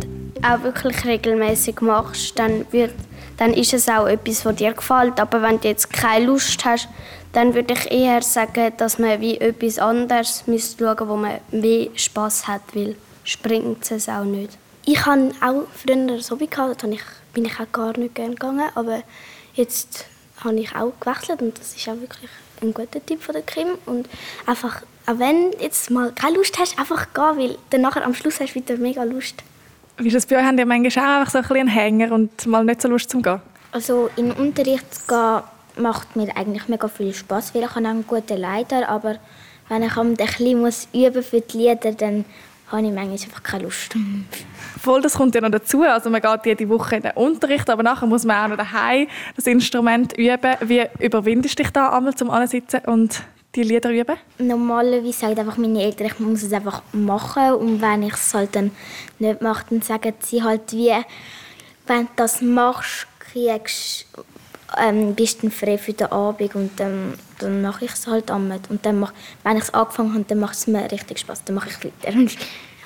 auch 0.43 0.63
wirklich 0.63 1.05
regelmäßig 1.05 1.83
machst, 1.83 2.39
dann, 2.39 2.65
wird, 2.71 2.95
dann 3.37 3.53
ist 3.53 3.75
es 3.75 3.91
auch 3.91 4.07
etwas, 4.07 4.47
was 4.47 4.57
dir 4.57 4.73
gefällt. 4.73 5.21
Aber 5.21 5.43
wenn 5.43 5.61
du 5.61 5.69
jetzt 5.69 5.93
keine 5.93 6.25
Lust 6.25 6.65
hast, 6.65 6.89
dann 7.33 7.55
würde 7.55 7.75
ich 7.75 7.91
eher 7.91 8.23
sagen, 8.23 8.73
dass 8.77 8.99
man 8.99 9.21
wie 9.21 9.39
etwas 9.39 9.79
anderes 9.79 10.47
müsste 10.47 10.85
schauen 10.85 11.09
wo 11.09 11.17
man 11.17 11.41
mehr 11.51 11.89
Spass 11.95 12.47
hat, 12.47 12.63
weil 12.75 12.97
springt 13.25 13.91
es 13.91 14.09
auch 14.09 14.25
nicht. 14.25 14.59
Ich 14.85 15.05
hatte 15.07 15.33
auch 15.41 15.65
früher 15.75 15.95
ein 15.95 16.21
Hobby, 16.31 16.47
gehabt, 16.47 16.83
da 16.83 16.89
bin 17.33 17.45
ich, 17.45 17.61
auch 17.61 17.73
gar 17.73 17.97
nicht 17.97 18.15
gerne 18.15 18.35
gegangen, 18.35 18.69
aber 18.75 19.03
jetzt 19.55 20.07
habe 20.43 20.57
ich 20.57 20.75
auch 20.75 20.93
gewechselt 21.01 21.41
und 21.41 21.59
das 21.59 21.75
ist 21.75 21.89
auch 21.89 22.01
wirklich 22.01 22.31
ein 22.61 22.75
guter 22.75 23.05
Tipp 23.05 23.23
von 23.23 23.33
der 23.33 23.43
Kim. 23.43 23.69
Und 23.87 24.09
einfach, 24.47 24.83
auch 25.07 25.19
wenn 25.19 25.53
du 25.53 25.59
jetzt 25.59 25.91
mal 25.91 26.13
keine 26.13 26.37
Lust 26.37 26.59
hast, 26.59 26.79
einfach 26.79 27.13
gehen, 27.15 27.39
weil 27.39 27.59
dann 27.71 27.83
nachher 27.83 28.05
am 28.05 28.15
Schluss 28.15 28.41
hast 28.41 28.51
du 28.51 28.55
wieder 28.57 28.77
mega 28.77 29.05
Lust. 29.05 29.37
Wie 29.99 30.09
ist 30.09 30.17
das 30.17 30.27
bei 30.27 30.37
euch? 30.37 30.45
Habt 30.45 30.59
ihr 30.59 30.67
manchmal 30.67 31.05
auch 31.05 31.21
einfach 31.21 31.33
so 31.33 31.39
ein 31.39 31.43
bisschen 31.43 31.57
einen 31.57 31.69
Hänger 31.69 32.13
und 32.13 32.47
mal 32.47 32.65
nicht 32.65 32.83
so 32.83 32.89
Lust 32.89 33.11
zum 33.11 33.23
Gehen? 33.23 33.41
Also 33.71 34.11
in 34.17 34.31
den 34.31 34.37
Unterricht 34.37 34.93
zu 34.93 35.07
gehen, 35.07 35.43
macht 35.77 36.17
mir 36.17 36.37
eigentlich 36.37 36.69
mega 36.69 36.89
viel 36.89 37.15
Spaß, 37.15 37.55
weil 37.55 37.63
ich 37.63 37.75
habe 37.75 37.87
einen 37.87 38.07
guten 38.07 38.39
Leiter, 38.39 38.89
aber 38.89 39.17
wenn 39.69 39.83
ich 39.83 39.97
ein 39.97 40.15
bisschen 40.15 40.61
muss 40.61 40.89
üben 40.93 41.23
für 41.23 41.41
die 41.41 41.59
Lieder, 41.59 41.93
dann 41.93 42.25
habe 42.73 42.87
ich 42.87 42.93
manchmal 42.93 43.13
einfach 43.13 43.43
keine 43.43 43.65
Lust. 43.65 43.95
Voll, 44.81 45.03
das 45.03 45.15
kommt 45.15 45.35
ja 45.35 45.41
noch 45.41 45.51
dazu. 45.51 45.83
Also 45.83 46.11
man 46.11 46.21
geht 46.21 46.47
jede 46.47 46.69
Woche 46.69 46.97
in 46.97 47.03
den 47.03 47.13
Unterricht, 47.13 47.69
aber 47.71 47.83
nachher 47.83 48.07
muss 48.07 48.25
man 48.25 48.45
auch 48.45 48.49
noch 48.49 48.57
daheim 48.57 49.07
das 49.37 49.47
Instrument 49.47 50.17
üben. 50.19 50.57
Wie 50.63 50.85
überwindest 50.99 51.59
du 51.59 51.63
dich 51.63 51.73
da 51.73 51.91
einmal 51.91 52.15
zum 52.15 52.31
Ansitzen 52.31 52.81
und 52.87 53.23
die 53.55 53.63
Lieder 53.63 53.91
üben? 53.91 54.17
Normalerweise 54.39 55.13
sagen 55.13 55.39
einfach 55.39 55.59
meine 55.59 55.83
Eltern, 55.83 56.07
ich 56.07 56.19
muss 56.19 56.43
es 56.43 56.53
einfach 56.53 56.83
machen 56.93 57.53
und 57.53 57.83
wenn 57.83 58.03
ich 58.03 58.15
es 58.15 58.35
halt 58.35 58.57
dann 58.57 58.71
nicht 59.19 59.43
mache, 59.43 59.67
dann 59.71 59.83
sagen 59.83 60.15
sie 60.21 60.43
halt 60.43 60.73
wie, 60.73 60.95
wenn 61.87 62.07
du 62.07 62.13
das 62.17 62.41
machst, 62.41 63.07
kriegst 63.19 64.07
ähm, 64.79 65.15
bist 65.15 65.43
du 65.43 65.51
frei 65.51 65.79
für 65.79 65.93
den 65.93 66.11
Abend 66.13 66.55
und 66.55 66.79
dann, 66.79 67.15
dann 67.39 67.63
mache 67.63 67.85
ich 67.85 67.93
es 67.93 68.07
halt 68.07 68.31
damit. 68.31 68.71
Und 68.71 68.85
dann 68.85 69.01
mach, 69.01 69.13
wenn 69.45 69.57
ich 69.57 69.65
es 69.65 69.75
angefangen 69.75 70.15
habe, 70.15 70.25
dann 70.27 70.39
macht 70.39 70.55
es 70.55 70.67
mir 70.67 70.91
richtig 70.91 71.21
Spaß, 71.21 71.45
dann 71.45 71.57
mache 71.57 71.71
ich 71.71 71.85
weiter. 71.85 72.19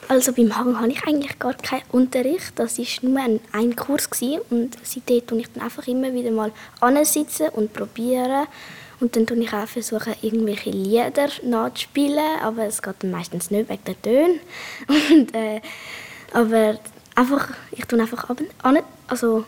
Also 0.09 0.33
beim 0.33 0.57
Hang 0.57 0.79
habe 0.79 0.93
ich 0.93 1.03
eigentlich 1.05 1.37
gar 1.37 1.55
keinen 1.55 1.83
Unterricht. 1.91 2.53
Das 2.55 2.79
war 2.79 3.11
nur 3.11 3.21
ein, 3.21 3.41
ein 3.51 3.75
Kurs 3.75 4.09
gewesen. 4.09 4.41
und 4.51 4.77
seitdem 4.85 5.27
tue 5.27 5.41
ich 5.41 5.53
dann 5.53 5.65
einfach 5.65 5.85
immer 5.89 6.13
wieder 6.13 6.31
mal 6.31 6.53
ansitzen 6.79 7.49
und 7.49 7.73
probieren. 7.73 8.47
Und 9.01 9.17
dann 9.17 9.27
tue 9.27 9.39
ich 9.39 9.53
auch 9.53 9.67
versuchen, 9.67 10.15
irgendwelche 10.23 10.71
Lieder 10.71 11.29
nachzuspielen, 11.43 12.41
aber 12.41 12.67
es 12.67 12.81
geht 12.81 12.95
dann 13.01 13.11
meistens 13.11 13.51
nicht 13.51 13.69
wegen 13.69 13.85
der 13.85 14.01
Töne. 14.01 14.39
Und, 15.11 15.35
äh, 15.35 15.61
aber 16.33 16.79
einfach, 17.17 17.49
ich 17.73 17.85
tue 17.85 18.01
einfach 18.01 18.31
ab, 18.31 18.41
an, 18.63 18.79
also 19.09 19.45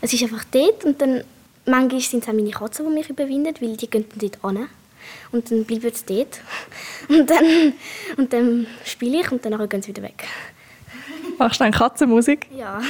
es 0.00 0.12
ist 0.12 0.22
einfach 0.22 0.44
dort 0.50 0.84
und 0.84 1.00
dann 1.02 1.24
manchmal 1.68 2.00
sind 2.00 2.22
es 2.22 2.28
auch 2.28 2.34
meine 2.34 2.50
Katzen, 2.50 2.86
die 2.86 2.92
mich 2.92 3.10
überwinden, 3.10 3.54
weil 3.60 3.76
die 3.76 3.88
gehen 3.88 4.04
dann 4.08 4.18
dort 4.18 4.44
an. 4.44 4.68
Und 5.32 5.50
dann 5.50 5.64
bleiben 5.64 5.90
sie 5.92 6.04
dort. 6.06 6.40
Und 7.08 7.30
dann, 7.30 7.72
und 8.16 8.32
dann 8.32 8.66
spiele 8.84 9.20
ich 9.20 9.32
und 9.32 9.44
dann 9.44 9.68
gehen 9.68 9.82
sie 9.82 9.88
wieder 9.88 10.02
weg. 10.02 10.24
Machst 11.38 11.60
du 11.60 11.64
dann 11.64 11.72
Katzenmusik? 11.72 12.48
Ja. 12.52 12.80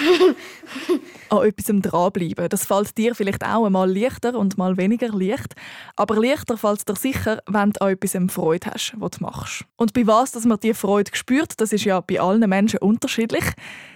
An 1.29 1.47
etwas 1.47 1.67
dranbleiben. 1.67 2.49
Das 2.49 2.65
fällt 2.65 2.97
dir 2.97 3.15
vielleicht 3.15 3.45
auch 3.45 3.67
einmal 3.67 3.93
leichter 3.93 4.35
und 4.35 4.57
mal 4.57 4.79
weniger 4.79 5.09
leicht. 5.09 5.55
Aber 5.97 6.17
leichter 6.17 6.57
fällt 6.57 6.79
es 6.79 6.85
dir 6.87 6.97
sicher, 6.97 7.43
wenn 7.47 7.73
du 7.73 7.81
an 7.83 7.91
etwas 7.91 8.17
Freude 8.33 8.71
hast, 8.71 8.95
was 8.97 9.11
du 9.11 9.25
machst. 9.25 9.65
Und 9.77 9.93
bei 9.93 10.07
was 10.07 10.33
dass 10.33 10.47
man 10.47 10.59
diese 10.61 10.75
Freude 10.75 11.11
spürt, 11.13 11.61
das 11.61 11.75
ist 11.75 11.85
ja 11.85 12.01
bei 12.01 12.21
allen 12.21 12.49
Menschen 12.49 12.79
unterschiedlich. 12.79 13.45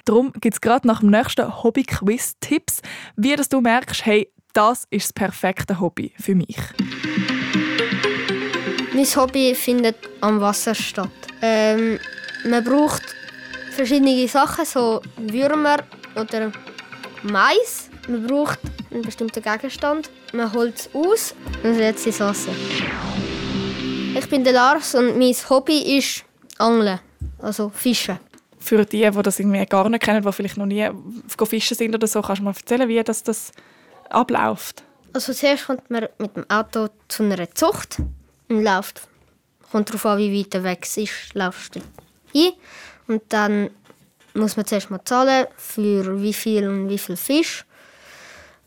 Darum 0.04 0.32
gibt 0.34 0.54
es 0.54 0.60
gerade 0.60 0.86
nach 0.86 1.00
dem 1.00 1.10
nächsten 1.10 1.62
Hobby-Quiz 1.62 2.34
Tipps, 2.40 2.82
wie 3.16 3.34
dass 3.34 3.48
du 3.48 3.62
merkst, 3.62 4.04
hey, 4.04 4.28
das 4.52 4.84
ist 4.90 5.06
das 5.06 5.12
perfekte 5.12 5.80
Hobby 5.80 6.12
für 6.18 6.34
mich. 6.34 6.56
Mein 8.94 9.06
Hobby 9.16 9.54
findet 9.54 9.96
am 10.20 10.40
Wasser 10.40 10.74
statt. 10.74 11.08
Ähm, 11.40 11.98
man 12.44 12.62
braucht 12.62 13.02
verschiedene 13.70 14.28
Sachen, 14.28 14.64
so 14.64 15.00
Würmer 15.16 15.78
oder 16.14 16.52
Mais. 17.22 17.90
Man 18.08 18.26
braucht 18.26 18.58
einen 18.90 19.02
bestimmten 19.02 19.42
Gegenstand. 19.42 20.10
Man 20.32 20.52
holt 20.52 20.78
es 20.78 20.90
aus 20.94 21.34
und 21.62 21.74
setzt 21.74 22.00
es 22.00 22.06
ins 22.06 22.20
Wasser. 22.20 22.52
Ich 24.14 24.28
bin 24.28 24.44
der 24.44 24.52
Lars 24.52 24.94
und 24.94 25.18
mein 25.18 25.34
Hobby 25.48 25.98
ist 25.98 26.24
Angeln, 26.58 27.00
also 27.38 27.70
Fischen. 27.70 28.18
Für 28.58 28.84
die, 28.84 29.10
die 29.10 29.22
das 29.22 29.40
irgendwie 29.40 29.64
gar 29.66 29.88
nicht 29.88 30.02
kennen, 30.02 30.22
die 30.22 30.32
vielleicht 30.32 30.56
noch 30.56 30.66
nie 30.66 30.88
fischen 31.46 31.76
sind 31.76 31.94
oder 31.94 32.06
so, 32.06 32.22
kannst 32.22 32.40
du 32.40 32.44
mal 32.44 32.54
erzählen, 32.54 32.88
wie 32.88 33.02
das, 33.02 33.22
das 33.22 33.52
abläuft? 34.12 34.82
Also 35.12 35.32
zuerst 35.32 35.66
kommt 35.66 35.90
man 35.90 36.08
mit 36.18 36.36
dem 36.36 36.48
Auto 36.48 36.88
zu 37.08 37.22
einer 37.22 37.50
Zucht 37.54 37.98
und 38.48 38.62
läuft. 38.62 39.02
Kommt 39.70 39.88
darauf 39.88 40.06
an, 40.06 40.18
wie 40.18 40.40
weit 40.40 40.54
der 40.54 40.64
Weg 40.64 40.86
ist, 40.96 41.34
laufst 41.34 41.76
du 41.76 41.80
ein. 42.34 42.52
Und 43.08 43.22
dann 43.28 43.70
muss 44.34 44.56
man 44.56 44.66
zuerst 44.66 44.90
mal 44.90 45.04
zahlen, 45.04 45.46
für 45.56 46.22
wie 46.22 46.32
viel 46.32 46.66
und 46.68 46.88
wie 46.88 46.98
viel 46.98 47.16
Fisch. 47.16 47.64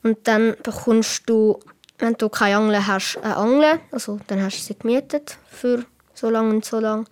Und 0.04 0.28
dann 0.28 0.56
bekommst 0.62 1.28
du, 1.28 1.60
wenn 1.98 2.14
du 2.14 2.30
keine 2.30 2.58
Angel 2.58 2.86
hast, 2.86 3.18
eine 3.18 3.38
Angel. 3.38 3.80
Also 3.92 4.20
dann 4.28 4.44
hast 4.44 4.60
du 4.60 4.64
sie 4.64 4.78
gemietet 4.78 5.38
für 5.50 5.84
so 6.14 6.30
lange 6.30 6.52
und 6.52 6.66
so 6.66 6.80
lange. 6.80 7.06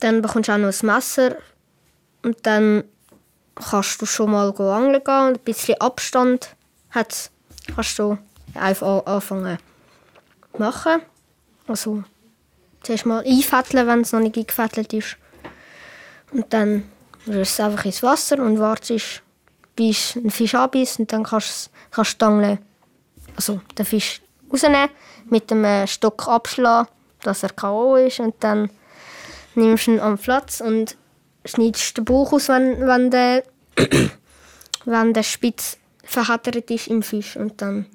Dann 0.00 0.22
bekommst 0.22 0.48
du 0.48 0.52
auch 0.52 0.58
noch 0.58 0.72
ein 0.72 0.86
Messer. 0.86 1.36
Und 2.22 2.38
dann 2.46 2.84
kannst 3.54 4.00
du 4.00 4.06
schon 4.06 4.30
mal 4.30 4.48
angeln 4.48 5.04
gehen 5.04 5.28
und 5.28 5.38
ein 5.38 5.44
bisschen 5.44 5.80
Abstand 5.80 6.55
hat, 6.96 7.30
kannst 7.74 7.98
du 7.98 8.18
einfach 8.54 9.06
anfangen 9.06 9.58
zu 10.52 10.58
machen. 10.58 11.02
Also 11.68 12.02
zuerst 12.82 13.06
mal 13.06 13.24
einfetteln, 13.24 13.86
wenn 13.86 14.00
es 14.00 14.12
noch 14.12 14.20
nicht 14.20 14.36
eingefettelt 14.36 14.92
ist. 14.92 15.16
Und 16.32 16.52
dann 16.52 16.84
rührst 17.26 17.52
es 17.52 17.60
einfach 17.60 17.84
ins 17.84 18.02
Wasser 18.02 18.38
und 18.38 18.58
wartest, 18.58 19.22
bis 19.74 20.16
ein 20.16 20.30
Fisch 20.30 20.54
anbeißt 20.54 21.00
und 21.00 21.12
dann 21.12 21.24
kannst, 21.24 21.70
kannst 21.90 22.20
du 22.20 22.40
die 22.40 22.58
also 23.36 23.60
den 23.76 23.86
Fisch 23.86 24.22
rausnehmen, 24.50 24.88
mit 25.28 25.50
dem 25.50 25.86
Stock 25.86 26.26
abschlagen, 26.28 26.88
dass 27.22 27.42
er 27.42 27.50
K.O. 27.50 27.96
ist 27.96 28.20
und 28.20 28.34
dann 28.40 28.70
nimmst 29.54 29.86
du 29.86 29.92
ihn 29.92 30.00
am 30.00 30.18
Platz 30.18 30.60
und 30.60 30.96
schneidest 31.44 31.96
den 31.96 32.04
Bauch 32.04 32.32
aus, 32.32 32.48
wenn, 32.48 32.86
wenn 32.86 33.10
der, 33.10 33.42
wenn 34.84 35.12
der 35.12 35.22
Spitz 35.22 35.78
verheddert 36.06 36.70
ist 36.70 36.88
im 36.88 37.02
Fisch 37.02 37.36
und 37.36 37.60
dann... 37.60 37.86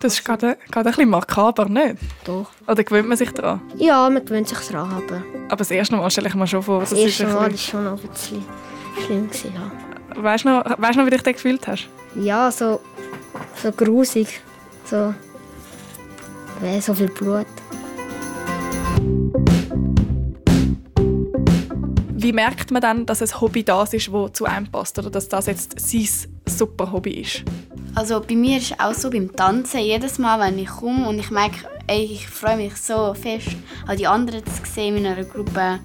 Das 0.00 0.14
ist 0.14 0.24
gerade, 0.24 0.56
gerade 0.70 0.88
ein 0.88 0.94
bisschen 0.94 1.10
makaber, 1.10 1.68
nicht? 1.68 1.96
Doch. 2.24 2.50
Oder 2.68 2.84
gewöhnt 2.84 3.08
man 3.08 3.16
sich 3.16 3.32
daran? 3.32 3.60
Ja, 3.76 4.08
man 4.08 4.24
gewöhnt 4.24 4.48
sich 4.48 4.58
daran. 4.58 4.92
Aber, 4.92 5.22
aber 5.48 5.56
das 5.56 5.72
erste 5.72 5.96
Mal 5.96 6.08
stelle 6.10 6.28
ich 6.28 6.34
mir 6.36 6.46
schon 6.46 6.62
vor, 6.62 6.80
das, 6.80 6.90
das 6.90 7.00
erste 7.00 7.26
Mal 7.26 7.50
war 7.50 7.58
schon 7.58 7.84
noch 7.84 8.00
ein 8.00 8.08
bisschen 8.08 8.44
schlimm. 9.04 9.28
Gewesen, 9.28 9.52
ja. 9.54 10.22
Weißt 10.22 10.44
du 10.44 10.50
noch, 10.50 10.64
weißt 10.78 10.96
noch, 10.98 11.06
wie 11.06 11.10
dich 11.10 11.22
da 11.22 11.32
gefühlt 11.32 11.66
hast? 11.66 11.88
Ja, 12.14 12.50
so, 12.50 12.80
so 13.60 13.72
grusig. 13.72 14.40
So, 14.84 15.14
äh, 16.62 16.80
so 16.80 16.94
viel 16.94 17.08
Blut. 17.08 17.46
Wie 22.28 22.34
merkt 22.34 22.70
man 22.70 22.82
dann, 22.82 23.06
dass 23.06 23.22
ein 23.22 23.40
Hobby 23.40 23.64
das 23.64 23.94
ist, 23.94 24.12
das 24.12 24.32
zu 24.34 24.44
einem 24.44 24.70
passt 24.70 24.98
oder 24.98 25.08
dass 25.08 25.30
das 25.30 25.46
jetzt 25.46 25.80
sein 25.80 26.06
super 26.44 26.92
Hobby 26.92 27.22
ist? 27.22 27.42
Also 27.94 28.20
bei 28.20 28.34
mir 28.34 28.58
ist 28.58 28.72
es 28.72 28.78
auch 28.78 28.92
so 28.92 29.08
beim 29.08 29.34
Tanzen. 29.34 29.80
Jedes 29.80 30.18
Mal, 30.18 30.38
wenn 30.38 30.58
ich 30.58 30.68
komme 30.68 31.08
und 31.08 31.18
ich 31.18 31.30
merke, 31.30 31.56
ey, 31.86 32.04
ich 32.04 32.28
freue 32.28 32.58
mich 32.58 32.76
so 32.76 33.14
fest, 33.14 33.56
all 33.86 33.96
die 33.96 34.06
anderen 34.06 34.44
zu 34.44 34.70
sehen 34.70 34.98
in 34.98 35.06
einer 35.06 35.24
Gruppe 35.24 35.78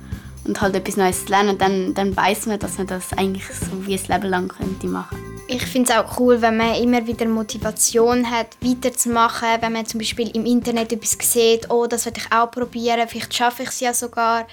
und 0.44 0.60
halt 0.60 0.76
etwas 0.76 0.98
Neues 0.98 1.24
zu 1.24 1.32
lernen, 1.32 1.58
dann, 1.58 1.94
dann 1.94 2.14
weiß 2.14 2.48
man, 2.48 2.60
dass 2.60 2.78
man 2.78 2.88
das 2.88 3.14
eigentlich 3.14 3.46
so 3.46 3.88
wie 3.88 3.98
ein 3.98 4.06
Leben 4.06 4.30
lang 4.30 4.50
könnte 4.50 4.88
machen 4.88 5.18
Ich 5.48 5.66
finde 5.66 5.94
es 5.94 5.98
auch 5.98 6.20
cool, 6.20 6.42
wenn 6.42 6.58
man 6.58 6.76
immer 6.76 7.08
wieder 7.08 7.26
Motivation 7.26 8.30
hat, 8.30 8.58
weiterzumachen. 8.60 9.62
Wenn 9.62 9.72
man 9.72 9.86
zum 9.86 10.02
Beispiel 10.02 10.30
im 10.36 10.46
Internet 10.46 10.92
etwas 10.92 11.16
sieht, 11.22 11.72
oh, 11.72 11.88
das 11.88 12.04
werde 12.04 12.20
ich 12.20 12.36
auch 12.36 12.52
probieren, 12.52 13.08
vielleicht 13.08 13.34
schaffe 13.34 13.64
ich 13.64 13.70
es 13.70 13.80
ja 13.80 13.94
sogar. 13.94 14.46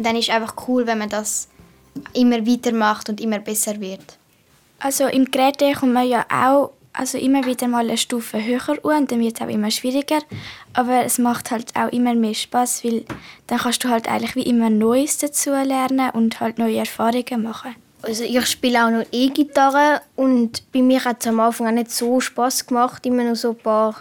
Und 0.00 0.06
dann 0.06 0.16
ist 0.16 0.30
es 0.30 0.34
einfach 0.34 0.54
cool, 0.66 0.86
wenn 0.86 0.96
man 0.96 1.10
das 1.10 1.46
immer 2.14 2.46
weitermacht 2.46 3.10
und 3.10 3.20
immer 3.20 3.38
besser 3.38 3.78
wird. 3.82 4.16
Also 4.78 5.04
im 5.08 5.30
Geräte 5.30 5.74
kommt 5.74 5.92
man 5.92 6.08
ja 6.08 6.24
auch 6.30 6.70
also 6.94 7.18
immer 7.18 7.44
wieder 7.44 7.68
mal 7.68 7.84
eine 7.84 7.98
Stufe 7.98 8.42
höher 8.42 8.82
und 8.82 9.12
dann 9.12 9.20
wird 9.20 9.36
es 9.36 9.42
auch 9.42 9.50
immer 9.50 9.70
schwieriger. 9.70 10.20
Aber 10.72 11.04
es 11.04 11.18
macht 11.18 11.50
halt 11.50 11.76
auch 11.76 11.92
immer 11.92 12.14
mehr 12.14 12.32
Spaß, 12.32 12.82
weil 12.82 13.04
dann 13.46 13.58
kannst 13.58 13.84
du 13.84 13.90
halt 13.90 14.08
eigentlich 14.08 14.36
wie 14.36 14.48
immer 14.48 14.70
Neues 14.70 15.18
dazu 15.18 15.50
lernen 15.50 16.08
und 16.14 16.40
halt 16.40 16.58
neue 16.58 16.78
Erfahrungen 16.78 17.42
machen. 17.42 17.76
Also 18.00 18.24
ich 18.24 18.46
spiele 18.46 18.86
auch 18.86 18.90
noch 18.90 19.04
E-Gitarre 19.12 20.00
und 20.16 20.62
bei 20.72 20.80
mir 20.80 21.04
hat 21.04 21.20
es 21.20 21.26
am 21.26 21.40
Anfang 21.40 21.66
auch 21.66 21.72
nicht 21.72 21.90
so 21.90 22.20
Spaß 22.20 22.66
gemacht, 22.66 23.04
immer 23.04 23.24
noch 23.24 23.36
so 23.36 23.50
ein 23.50 23.58
paar 23.58 23.96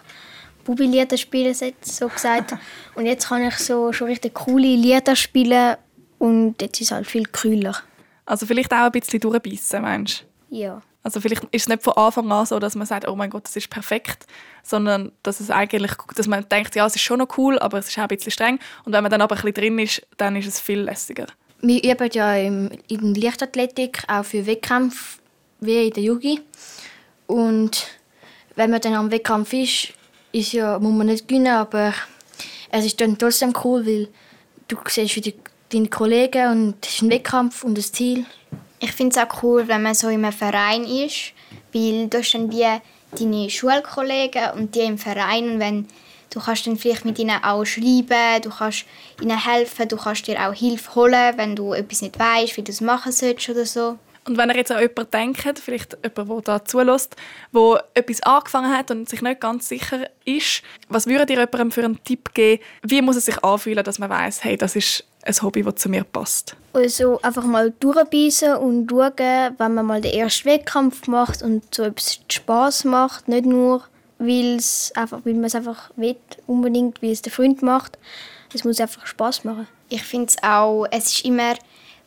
Bubi-Lieder 0.64 1.18
spielen, 1.18 1.54
so 1.82 2.08
gesagt. 2.08 2.56
Und 2.96 3.06
jetzt 3.06 3.28
kann 3.28 3.44
ich 3.44 3.56
so 3.56 3.92
schon 3.92 4.08
richtig 4.08 4.36
coole 4.36 4.68
Lieder 4.68 5.16
spielen 5.16 5.78
und 6.20 6.62
jetzt 6.62 6.80
ist 6.80 6.88
es 6.88 6.92
halt 6.92 7.08
viel 7.08 7.26
kühler. 7.26 7.76
Also 8.26 8.46
vielleicht 8.46 8.72
auch 8.72 8.78
ein 8.86 8.92
bisschen 8.92 9.20
durchbeissen, 9.20 9.82
meinst 9.82 10.26
du? 10.50 10.58
Ja. 10.58 10.82
Also 11.02 11.22
vielleicht 11.22 11.46
ist 11.46 11.64
es 11.64 11.68
nicht 11.68 11.82
von 11.82 11.94
Anfang 11.94 12.32
an 12.32 12.46
so, 12.46 12.60
dass 12.60 12.76
man 12.76 12.86
sagt, 12.86 13.08
oh 13.08 13.16
mein 13.16 13.30
Gott, 13.30 13.46
das 13.46 13.56
ist 13.56 13.70
perfekt, 13.70 14.28
sondern 14.62 15.12
dass 15.24 15.40
es 15.40 15.50
eigentlich, 15.50 15.94
dass 16.16 16.28
man 16.28 16.48
denkt, 16.50 16.76
ja, 16.76 16.86
es 16.86 16.96
ist 16.96 17.02
schon 17.02 17.20
noch 17.20 17.38
cool, 17.38 17.58
aber 17.58 17.80
es 17.80 17.88
ist 17.88 17.98
auch 17.98 18.04
ein 18.04 18.10
bisschen 18.10 18.32
streng. 18.32 18.60
Und 18.84 18.94
wenn 18.94 19.02
man 19.02 19.10
dann 19.10 19.22
aber 19.22 19.36
ein 19.36 19.42
bisschen 19.42 19.54
drin 19.54 19.80
ist, 19.80 20.06
dann 20.18 20.36
ist 20.36 20.48
es 20.48 20.60
viel 20.60 20.82
lässiger. 20.82 21.26
Wir 21.62 21.84
üben 21.84 22.10
ja 22.12 22.36
in 22.36 22.70
der 22.88 23.24
Leichtathletik 23.24 24.04
auch 24.08 24.26
für 24.26 24.46
Wettkämpfe 24.46 25.20
wie 25.62 25.88
in 25.88 25.94
der 25.94 26.04
Jugend. 26.04 26.42
Und 27.28 27.88
wenn 28.56 28.70
man 28.70 28.82
dann 28.82 28.94
am 28.94 29.12
Wettkampf 29.12 29.54
ist, 29.54 29.94
ist 30.32 30.54
ja, 30.54 30.78
muss 30.80 30.94
man 30.94 31.08
nicht 31.08 31.28
gewinnen, 31.28 31.54
aber 31.54 31.94
es 32.72 32.86
ist 32.86 33.00
dann 33.00 33.18
trotzdem 33.18 33.54
cool, 33.64 33.86
weil 33.86 34.10
du 34.68 34.78
siehst 34.88 35.16
wie 35.16 35.34
deine 35.72 35.88
Kollegen 35.88 36.52
und 36.52 36.86
es 36.86 36.96
ist 36.96 37.02
ein 37.02 37.10
Wettkampf 37.10 37.64
und 37.64 37.78
das 37.78 37.92
Ziel. 37.92 38.26
Ich 38.80 38.92
finde 38.92 39.16
es 39.16 39.22
auch 39.22 39.44
cool, 39.44 39.68
wenn 39.68 39.84
man 39.84 39.94
so 39.94 40.08
in 40.08 40.24
einem 40.24 40.34
Verein 40.34 40.84
ist, 40.84 41.34
weil 41.74 42.08
du 42.08 42.18
hast 42.18 42.34
dann 42.34 42.52
wie 42.52 42.66
deine 43.18 43.50
Schulkollegen 43.50 44.52
und 44.56 44.76
die 44.76 44.82
im 44.82 44.98
Verein 44.98 45.52
und 45.52 45.60
wenn 45.60 45.88
du 46.32 46.40
kannst 46.40 46.68
dann 46.68 46.78
vielleicht 46.78 47.06
mit 47.06 47.20
ihnen 47.20 47.44
auch 47.44 47.66
schreiben, 47.66 48.42
du 48.42 48.50
kannst 48.50 48.86
ihnen 49.22 49.44
helfen, 49.44 49.88
du 49.88 49.98
kannst 49.98 50.28
dir 50.28 50.48
auch 50.48 50.54
Hilfe 50.54 50.96
holen, 50.96 51.38
wenn 51.38 51.56
du 51.56 51.74
etwas 51.74 52.02
nicht 52.02 52.20
weißt, 52.20 52.58
wie 52.58 52.64
du 52.64 52.72
es 52.72 52.82
machen 52.82 53.12
sollst 53.12 53.50
oder 53.50 53.66
so. 53.66 53.98
Und 54.26 54.38
wenn 54.38 54.50
ihr 54.50 54.58
jetzt 54.58 54.72
an 54.72 54.80
jemanden 54.80 55.10
denkt, 55.12 55.60
vielleicht 55.60 55.98
jemand, 56.04 56.48
der 56.48 56.60
da 56.60 56.66
zulässt, 56.66 57.16
der 57.52 57.84
etwas 57.96 58.22
angefangen 58.22 58.78
hat 58.78 58.92
und 58.92 59.10
sich 59.10 59.24
nicht 59.24 59.42
ganz 59.42 59.68
sicher 59.68 60.08
ist, 60.24 60.62
was 60.88 61.08
würdet 61.08 61.32
ihr 61.32 61.40
jemandem 61.40 61.72
für 61.72 61.84
einen 61.84 62.04
Tipp 62.04 62.34
geben? 62.36 62.62
Wie 62.84 63.02
muss 63.02 63.16
es 63.16 63.26
sich 63.26 63.44
anfühlen, 63.44 63.84
dass 63.84 63.98
man 63.98 64.10
weiß, 64.10 64.44
hey, 64.44 64.56
das 64.56 64.76
ist 64.76 65.06
ein 65.24 65.42
Hobby, 65.42 65.64
das 65.64 65.76
zu 65.76 65.90
mir 65.90 66.04
passt? 66.04 66.56
Also 66.74 67.22
einfach 67.22 67.44
mal 67.44 67.74
durchbeissen 67.80 68.56
und 68.56 68.90
schauen, 68.90 69.14
wenn 69.58 69.74
man 69.74 69.86
mal 69.86 70.02
den 70.02 70.14
ersten 70.14 70.50
Wettkampf 70.50 71.08
macht 71.08 71.42
und 71.42 71.64
so 71.74 71.84
etwas 71.84 72.20
Spass 72.30 72.84
macht, 72.84 73.28
nicht 73.28 73.46
nur, 73.46 73.84
weil, 74.18 74.60
einfach, 74.96 75.20
weil 75.24 75.34
man 75.34 75.46
es 75.46 75.56
einfach 75.56 75.92
will, 75.96 76.16
unbedingt, 76.48 77.02
weil 77.02 77.12
es 77.12 77.22
der 77.22 77.32
Freund 77.32 77.62
macht. 77.62 77.98
Es 78.54 78.64
muss 78.64 78.80
einfach 78.80 79.06
Spass 79.06 79.44
machen. 79.44 79.68
Ich 79.90 80.04
finde 80.04 80.28
es 80.28 80.44
auch, 80.44 80.86
es 80.92 81.14
ist 81.14 81.26
immer, 81.26 81.56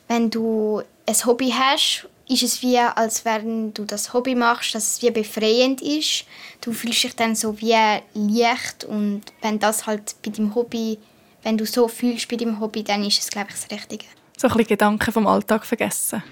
wenn 0.09 0.31
du 0.31 0.83
ein 1.07 1.27
Hobby 1.27 1.51
hast, 1.51 2.09
ist 2.29 2.43
es 2.43 2.63
wie, 2.63 2.79
als 2.79 3.25
wenn 3.25 3.75
du 3.75 3.85
das 3.85 4.13
Hobby 4.13 4.35
machst, 4.35 4.75
dass 4.75 4.95
es 4.95 5.03
wie 5.03 5.11
befreiend 5.11 5.83
ist. 5.83 6.25
Du 6.61 6.73
fühlst 6.73 7.05
dich 7.05 7.17
dann 7.17 7.35
so 7.35 7.61
wie 7.61 7.77
leicht 8.15 8.85
und 8.85 9.23
wenn 9.43 9.59
das 9.59 9.87
halt 9.87 10.15
bei 10.25 10.31
deinem 10.31 10.55
Hobby, 10.55 10.99
wenn 11.43 11.59
du 11.59 11.67
so 11.67 11.89
fühlst 11.89 12.29
bei 12.29 12.37
deinem 12.37 12.61
Hobby, 12.61 12.83
dann 12.85 13.05
ist 13.05 13.21
es, 13.21 13.31
glaube 13.31 13.49
ich, 13.51 13.55
das 13.55 13.71
Richtige. 13.71 14.05
So 14.37 14.49
ein 14.49 14.55
bisschen 14.55 14.69
Gedanken 14.69 15.13
vom 15.13 15.27
Alltag 15.27 15.67
vergessen. 15.67 16.23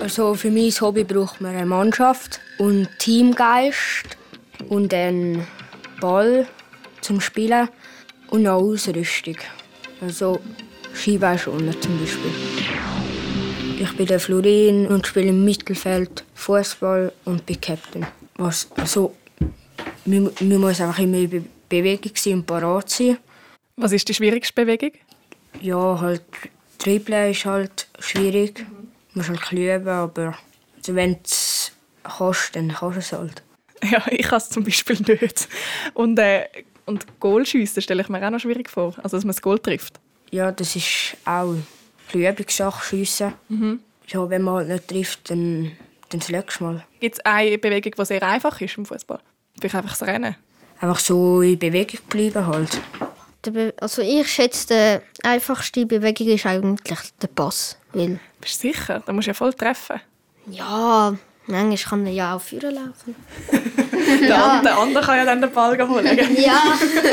Also 0.00 0.34
für 0.34 0.50
mein 0.50 0.70
Hobby 0.70 1.04
braucht 1.04 1.40
man 1.40 1.54
eine 1.54 1.66
Mannschaft 1.66 2.40
und 2.58 2.88
Teamgeist 2.98 4.16
und 4.68 4.94
einen 4.94 5.46
Ball 6.00 6.46
zum 7.00 7.20
Spielen 7.20 7.68
und 8.30 8.40
eine 8.40 8.52
Ausrüstung. 8.52 9.36
Also 10.00 10.40
Skibauschoner 10.94 11.78
zum 11.80 11.98
Beispiel. 12.00 12.30
Ich 13.80 13.96
bin 13.96 14.06
der 14.06 14.18
Florin 14.18 14.86
und 14.86 15.06
spiele 15.06 15.28
im 15.28 15.44
Mittelfeld 15.44 16.24
Fußball 16.34 17.12
und 17.24 17.46
bin 17.46 17.60
Captain. 17.60 18.06
Was, 18.36 18.68
also, 18.76 19.14
man, 20.04 20.30
man 20.40 20.58
muss 20.58 20.80
einfach 20.80 20.98
immer 20.98 21.28
Bewegung 21.68 22.12
sein 22.14 22.34
und 22.34 22.46
parat 22.46 22.90
sein. 22.90 23.18
Was 23.76 23.92
ist 23.92 24.08
die 24.08 24.14
schwierigste 24.14 24.52
Bewegung? 24.54 24.92
Ja, 25.60 26.00
halt 26.00 26.24
Dribbeln 26.78 27.30
ist 27.30 27.44
halt 27.44 27.88
schwierig. 27.98 28.60
Mhm. 28.60 28.88
Du 29.12 29.18
musst 29.18 29.28
halt 29.30 29.52
üben, 29.52 29.88
aber 29.88 30.38
also 30.76 30.94
wenn 30.94 31.14
du 31.14 31.20
es 31.24 31.72
kannst, 32.02 32.56
dann 32.56 32.68
kannst 32.68 32.96
du 32.96 33.00
es 33.00 33.12
halt. 33.12 33.42
Ja, 33.90 34.02
ich 34.10 34.26
kann 34.26 34.38
es 34.38 34.50
zum 34.50 34.64
Beispiel 34.64 34.96
nicht. 35.06 35.48
Und, 35.94 36.18
äh, 36.18 36.46
und 36.84 37.06
Goalschiessen 37.20 37.80
stelle 37.80 38.02
ich 38.02 38.08
mir 38.08 38.26
auch 38.26 38.30
noch 38.30 38.40
schwierig 38.40 38.68
vor, 38.68 38.94
also 39.02 39.16
dass 39.16 39.24
man 39.24 39.32
das 39.32 39.40
Goal 39.40 39.60
trifft. 39.60 40.00
Ja, 40.32 40.50
das 40.50 40.74
ist 40.74 41.16
auch 41.24 41.54
eine 42.12 42.28
Übungssache, 42.30 42.84
Schiessen. 42.84 43.34
Mhm. 43.48 43.80
Ja, 44.08 44.28
wenn 44.28 44.42
man 44.42 44.56
halt 44.56 44.68
nicht 44.68 44.88
trifft, 44.88 45.30
dann, 45.30 45.72
dann 46.08 46.18
das 46.18 46.28
letzte 46.28 46.64
Mal. 46.64 46.84
Gibt 46.98 47.16
es 47.16 47.24
eine 47.24 47.56
Bewegung, 47.56 47.92
die 47.96 48.04
sehr 48.04 48.22
einfach 48.24 48.60
ist 48.60 48.76
im 48.76 48.84
Fußball? 48.84 49.20
Vielleicht 49.60 49.76
einfach 49.76 49.96
das 49.96 50.02
Rennen? 50.02 50.34
Einfach 50.80 51.00
so 51.00 51.42
in 51.42 51.58
Bewegung 51.58 52.00
bleiben 52.08 52.46
halt. 52.46 52.80
Also 53.80 54.02
ich 54.02 54.28
schätze, 54.28 55.02
die 55.18 55.24
einfachste 55.24 55.86
Bewegung 55.86 56.28
ist 56.28 56.46
eigentlich 56.46 56.98
der 57.20 57.28
Pass. 57.28 57.78
Weil 57.92 58.20
Bist 58.40 58.62
du 58.62 58.68
sicher? 58.68 59.02
Da 59.04 59.12
musst 59.12 59.26
du 59.26 59.30
ja 59.30 59.34
voll 59.34 59.54
treffen. 59.54 60.00
Ja, 60.50 61.14
manchmal 61.46 61.76
kann 61.76 62.06
er 62.06 62.12
ja 62.12 62.36
auch 62.36 62.40
führen 62.40 62.74
laufen. 62.74 63.14
der, 64.20 64.28
ja. 64.28 64.60
der 64.62 64.78
andere 64.78 65.04
kann 65.04 65.16
ja 65.18 65.24
dann 65.24 65.40
den 65.40 65.50
Ball 65.50 65.88
holen. 65.88 66.18
ja, 66.36 66.62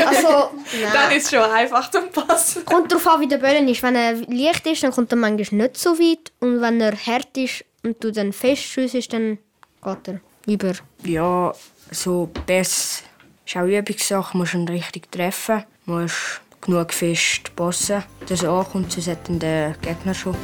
also... 0.06 0.28
dann 0.92 1.10
ist 1.12 1.24
es 1.24 1.30
schon 1.30 1.50
einfach 1.50 1.90
zum 1.90 2.10
Passen. 2.10 2.64
Kommt 2.64 2.92
darauf 2.92 3.06
an, 3.06 3.20
wie 3.20 3.28
der 3.28 3.38
Böllen 3.38 3.66
ist. 3.68 3.82
Wenn 3.82 3.96
er 3.96 4.14
leicht 4.14 4.66
ist, 4.66 4.82
dann 4.82 4.92
kommt 4.92 5.12
er 5.12 5.18
manchmal 5.18 5.62
nicht 5.62 5.78
so 5.78 5.98
weit. 5.98 6.32
Und 6.40 6.60
wenn 6.60 6.80
er 6.80 6.96
hart 6.96 7.36
ist 7.36 7.64
und 7.82 8.02
du 8.02 8.12
dann 8.12 8.32
fest 8.32 8.62
schiessest, 8.62 9.12
dann 9.12 9.38
geht 9.82 10.08
er 10.08 10.20
über. 10.46 10.72
Ja, 11.02 11.52
so 11.90 12.28
Pass 12.46 13.02
ist 13.46 13.56
auch 13.56 13.66
Übungssache. 13.66 14.32
Du 14.32 14.38
musst 14.38 14.54
ihn 14.54 14.68
richtig 14.68 15.10
treffen. 15.10 15.64
Du 15.86 15.92
musst 15.92 16.40
genug 16.60 16.92
fest 16.92 17.54
passen, 17.54 18.02
dass 18.28 18.42
er 18.42 18.50
ankommt, 18.50 18.90
sonst 18.90 19.08
hat 19.08 19.18
der 19.28 19.74
Gegner 19.80 20.14
schon. 20.14 20.34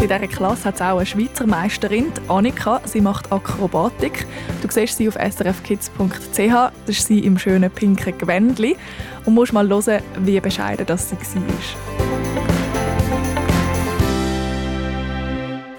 In 0.00 0.08
dieser 0.08 0.26
Klasse 0.26 0.64
hat 0.64 0.76
es 0.76 0.80
auch 0.80 0.96
eine 0.96 1.06
Schweizer 1.06 1.46
Meisterin, 1.46 2.10
Annika. 2.28 2.80
Sie 2.86 3.00
macht 3.00 3.30
Akrobatik. 3.30 4.26
Du 4.60 4.68
siehst 4.68 4.96
sie 4.96 5.06
auf 5.06 5.14
srfkids.ch. 5.14 6.38
Das 6.38 6.72
ist 6.88 7.06
sie 7.06 7.20
im 7.20 7.38
schönen 7.38 7.70
pinken 7.70 8.18
Gewändli. 8.18 8.76
Und 9.26 9.34
musst 9.34 9.52
mal 9.52 9.68
hören, 9.68 10.02
wie 10.18 10.40
bescheiden 10.40 10.86
das 10.86 11.10
sie 11.10 11.16
war. 11.16 11.42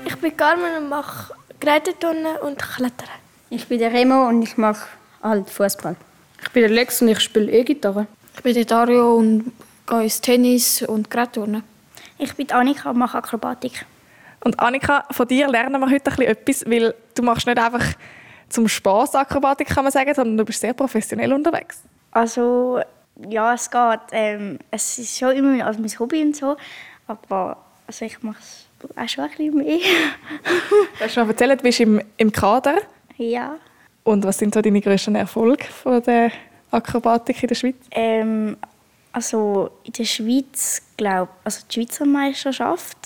Ich 0.05 0.15
bin 0.15 0.37
Carmen 0.37 0.83
und 0.83 0.89
mache 0.89 1.33
Geräteturnen 1.59 2.37
und 2.43 2.57
Klettern. 2.59 3.09
Ich 3.49 3.67
bin 3.67 3.79
der 3.79 3.91
Remo 3.91 4.29
und 4.29 4.41
ich 4.43 4.55
mache 4.57 4.87
halt 5.23 5.49
Fußball. 5.49 5.95
Ich 6.41 6.51
bin 6.51 6.61
der 6.61 6.71
Lex 6.71 7.01
und 7.01 7.07
ich 7.07 7.19
spiele 7.19 7.51
E-Gitarre. 7.51 8.07
Ich 8.35 8.43
bin 8.43 8.53
der 8.53 8.65
Dario 8.65 9.15
und 9.15 9.51
gehe 9.87 10.03
ins 10.03 10.21
Tennis 10.21 10.81
und 10.81 11.09
Gerätturnen. 11.09 11.63
Ich 12.17 12.35
bin 12.35 12.51
Annika 12.51 12.89
und 12.91 12.97
mache 12.97 13.17
Akrobatik. 13.17 13.85
Und 14.43 14.59
Annika, 14.59 15.05
von 15.11 15.27
dir 15.27 15.47
lernen 15.47 15.79
wir 15.79 15.89
heute 15.89 16.11
etwas, 16.25 16.65
weil 16.65 16.93
du 17.15 17.23
machst 17.23 17.47
nicht 17.47 17.57
einfach 17.57 17.85
zum 18.49 18.67
Spaß 18.67 19.15
Akrobatik, 19.15 19.69
kann 19.69 19.83
man 19.83 19.91
sagen, 19.91 20.13
sondern 20.13 20.37
du 20.37 20.45
bist 20.45 20.59
sehr 20.59 20.73
professionell 20.73 21.31
unterwegs. 21.33 21.81
Also 22.11 22.81
ja, 23.29 23.53
es 23.53 23.69
geht. 23.69 23.99
Ähm, 24.11 24.59
es 24.69 24.97
ist 24.99 25.17
schon 25.17 25.31
immer 25.31 25.65
also 25.65 25.79
mein 25.79 25.99
Hobby 25.99 26.21
und 26.21 26.35
so, 26.35 26.57
aber 27.07 27.57
also 27.87 28.05
ich 28.05 28.21
mache 28.21 28.39
es 28.39 28.67
auch 28.95 29.07
schon 29.07 29.23
ein 29.23 29.29
bisschen 29.31 29.55
mehr. 29.55 29.79
Du 30.99 31.05
hast 31.05 31.13
schon 31.13 31.29
erzählt, 31.29 31.59
du 31.59 31.63
bist 31.63 31.79
im, 31.79 32.01
im 32.17 32.31
Kader. 32.31 32.77
ja. 33.17 33.55
Und 34.03 34.23
was 34.25 34.37
sind 34.37 34.53
so 34.53 34.61
deine 34.61 34.81
grössten 34.81 35.15
Erfolge 35.15 35.63
von 35.65 36.01
der 36.03 36.31
Akrobatik 36.71 37.41
in 37.41 37.47
der 37.47 37.55
Schweiz? 37.55 37.75
Ähm, 37.91 38.57
also 39.11 39.69
in 39.83 39.93
der 39.93 40.05
Schweiz, 40.05 40.81
glaube 40.97 41.29
also 41.43 41.61
die 41.69 41.73
Schweizer 41.73 42.05
Meisterschaft, 42.05 42.97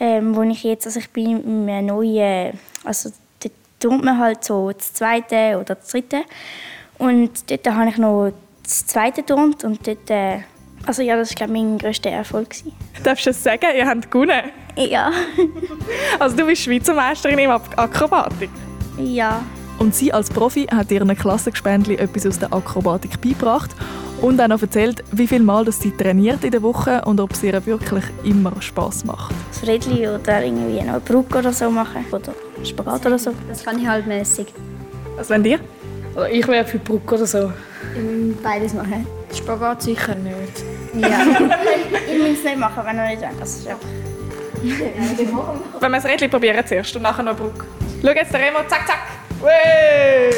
ähm, 0.00 0.34
wo 0.34 0.42
ich 0.42 0.62
jetzt, 0.62 0.86
also 0.86 1.00
ich 1.00 1.10
bin 1.10 1.42
in 1.42 1.68
einem 1.68 1.86
neuen, 1.86 2.58
also 2.84 3.10
dort 3.40 3.52
turnt 3.80 4.04
man 4.04 4.18
halt 4.18 4.44
so 4.44 4.70
das 4.70 4.94
zweite 4.94 5.58
oder 5.60 5.74
das 5.74 5.88
dritte 5.88 6.22
und 6.98 7.50
dort 7.50 7.66
habe 7.68 7.90
ich 7.90 7.98
noch 7.98 8.32
das 8.62 8.86
zweite 8.86 9.26
turnt 9.26 9.64
und 9.64 9.86
dort, 9.86 10.08
äh, 10.08 10.38
also 10.86 11.02
ja, 11.02 11.16
das 11.16 11.30
war 11.30 11.34
glaube 11.46 11.52
ich 11.52 11.62
mein 11.64 11.78
grösster 11.78 12.10
Erfolg. 12.10 12.50
Gewesen. 12.50 12.72
Darfst 13.02 13.26
du 13.26 13.30
das 13.30 13.42
sagen? 13.42 13.66
Ihr 13.76 13.86
habt 13.86 14.08
gewonnen. 14.10 14.52
Ja. 14.76 15.10
Also 16.20 16.36
du 16.36 16.46
bist 16.46 16.62
Schweizer 16.62 16.94
Meisterin 16.94 17.38
im 17.40 17.50
Ak- 17.50 17.76
Akrobatik. 17.76 18.50
Ja. 18.98 19.42
Und 19.78 19.94
sie 19.94 20.12
als 20.12 20.28
Profi 20.28 20.66
hat 20.66 20.90
ihren 20.90 21.16
Klassengespendli 21.16 21.96
etwas 21.96 22.26
aus 22.26 22.38
der 22.38 22.52
Akrobatik 22.52 23.20
beigebracht 23.20 23.70
und 24.20 24.40
auch 24.40 24.48
noch 24.48 24.60
erzählt, 24.60 25.04
wie 25.12 25.26
viel 25.26 25.42
Mal 25.42 25.64
das 25.64 25.80
sie 25.80 25.92
trainiert 25.92 26.42
in 26.42 26.50
der 26.50 26.62
Woche 26.62 27.02
und 27.04 27.20
ob 27.20 27.32
es 27.32 27.42
ihr 27.42 27.64
wirklich 27.64 28.04
immer 28.24 28.60
Spaß 28.60 29.04
macht. 29.04 29.32
Das 29.50 29.66
Rädchen 29.66 29.98
oder 29.98 30.44
irgendwie 30.44 30.80
noch 30.82 30.94
eine 30.94 31.00
Brücke 31.00 31.38
oder 31.38 31.52
so 31.52 31.70
machen 31.70 32.04
oder 32.10 32.34
Spagat 32.64 33.06
oder 33.06 33.18
so. 33.18 33.32
Das 33.48 33.64
kann 33.64 33.78
ich 33.78 33.86
halt 33.86 34.06
mäßig. 34.06 34.48
Was 35.16 35.30
ihr? 35.30 35.60
Also 36.16 36.28
ich 36.32 36.46
wäre 36.48 36.64
für 36.64 36.78
Brücke 36.78 37.14
oder 37.14 37.26
so. 37.26 37.52
Beides 38.42 38.74
machen. 38.74 39.06
Spagat 39.32 39.82
sicher 39.82 40.14
nicht. 40.16 40.64
Ja. 40.94 41.20
ich 42.12 42.18
muss 42.18 42.38
es 42.38 42.44
nicht 42.44 42.58
machen, 42.58 42.82
wenn 42.84 42.96
ihr 42.96 43.08
nicht 43.08 43.22
wollt. 43.22 43.40
Das 43.40 43.56
ist 43.56 43.68
einfach... 43.68 43.86
Wenn 45.80 45.90
wir 45.92 46.00
das 46.00 46.04
Rädchen 46.04 46.30
probieren 46.30 46.66
zuerst 46.66 46.96
und 46.96 47.02
nachher 47.02 47.22
noch 47.22 47.36
Brücke. 47.36 47.64
Schau 48.02 48.08
jetzt, 48.08 48.32
der 48.32 48.40
Remo, 48.40 48.58
zack, 48.68 48.86
zack. 48.88 49.17
Wey! 49.40 50.30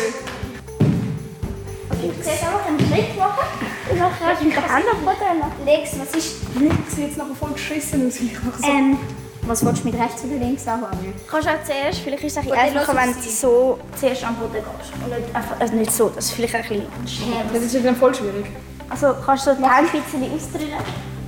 Du 1.90 2.22
siehst 2.22 2.44
einfach 2.44 2.66
einen 2.66 2.78
Schritt 2.78 3.16
machen 3.16 3.44
und 3.90 3.98
nachher 3.98 4.26
hast 4.26 4.40
du 4.40 4.44
mit 4.46 4.56
den 4.56 4.62
Händen 4.62 4.88
auf 4.88 4.96
den 4.96 5.04
Boden. 5.04 5.64
Lex, 5.66 5.98
was 5.98 6.14
ist... 6.16 6.36
Das 6.54 6.94
sieht 6.94 7.06
jetzt 7.06 7.16
nachher 7.18 7.34
voll 7.34 7.52
geschissen 7.52 8.06
aus. 8.06 8.16
Ich. 8.16 8.32
Ähm, 8.68 8.98
Was 9.46 9.64
willst 9.64 9.84
du 9.84 9.88
mit 9.88 9.98
rechts 9.98 10.22
oder 10.24 10.34
links 10.36 10.66
anfangen? 10.68 11.14
kannst 11.30 11.48
du 11.48 11.52
auch 11.52 11.64
zuerst, 11.64 12.00
vielleicht 12.00 12.24
ist 12.24 12.36
es 12.36 12.44
ein 12.46 12.52
einfacher, 12.52 12.94
wenn 12.94 13.10
es 13.10 13.24
du 13.24 13.30
so 13.30 13.78
zuerst 13.98 14.24
am 14.24 14.36
Boden 14.36 14.52
gehst. 14.52 14.92
Und 15.02 15.08
nicht, 15.18 15.34
einfach, 15.34 15.60
also 15.60 15.74
nicht 15.74 15.92
so, 15.92 16.08
das 16.10 16.26
ist 16.26 16.32
vielleicht 16.32 16.54
ein 16.54 16.62
bisschen 16.62 16.86
schwer. 17.06 17.44
Das 17.52 17.62
ist 17.62 17.84
dann 17.84 17.96
voll 17.96 18.14
schwierig. 18.14 18.46
Also 18.90 19.14
kannst 19.24 19.46
du 19.46 19.54
die 19.54 19.62
Hände 19.62 19.90
ein 19.92 20.02
bisschen 20.02 20.34
ausdrücken 20.34 20.84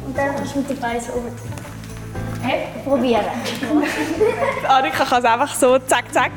und 0.06 0.18
dann 0.18 0.34
kannst 0.36 0.54
du 0.54 0.58
mit 0.58 0.70
den 0.70 0.78
Beinen 0.78 1.00
so 1.00 1.12
oben. 1.12 1.32
Hey, 2.42 2.66
probieren. 2.84 3.24
Annika 4.68 5.04
kann 5.04 5.18
es 5.20 5.24
einfach 5.24 5.54
so 5.54 5.78
zack, 5.78 6.12
zack. 6.12 6.32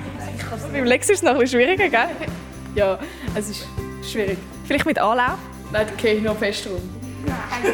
Beim 0.72 0.86
Lex 0.86 1.10
ist 1.10 1.18
es 1.18 1.24
noch 1.24 1.32
ein 1.32 1.40
bisschen 1.40 1.60
schwieriger, 1.60 1.90
gell? 1.90 2.10
Ja, 2.76 3.00
es 3.36 3.50
ist 3.50 3.66
schwierig. 4.04 4.38
Vielleicht 4.66 4.86
mit 4.86 5.00
Anlauf? 5.00 5.38
Nein, 5.72 5.88
da 5.88 5.94
gehe 5.96 6.16
ich 6.16 6.24
noch 6.24 6.38
fest 6.38 6.68
rum. 6.68 6.82
Nein. 7.26 7.74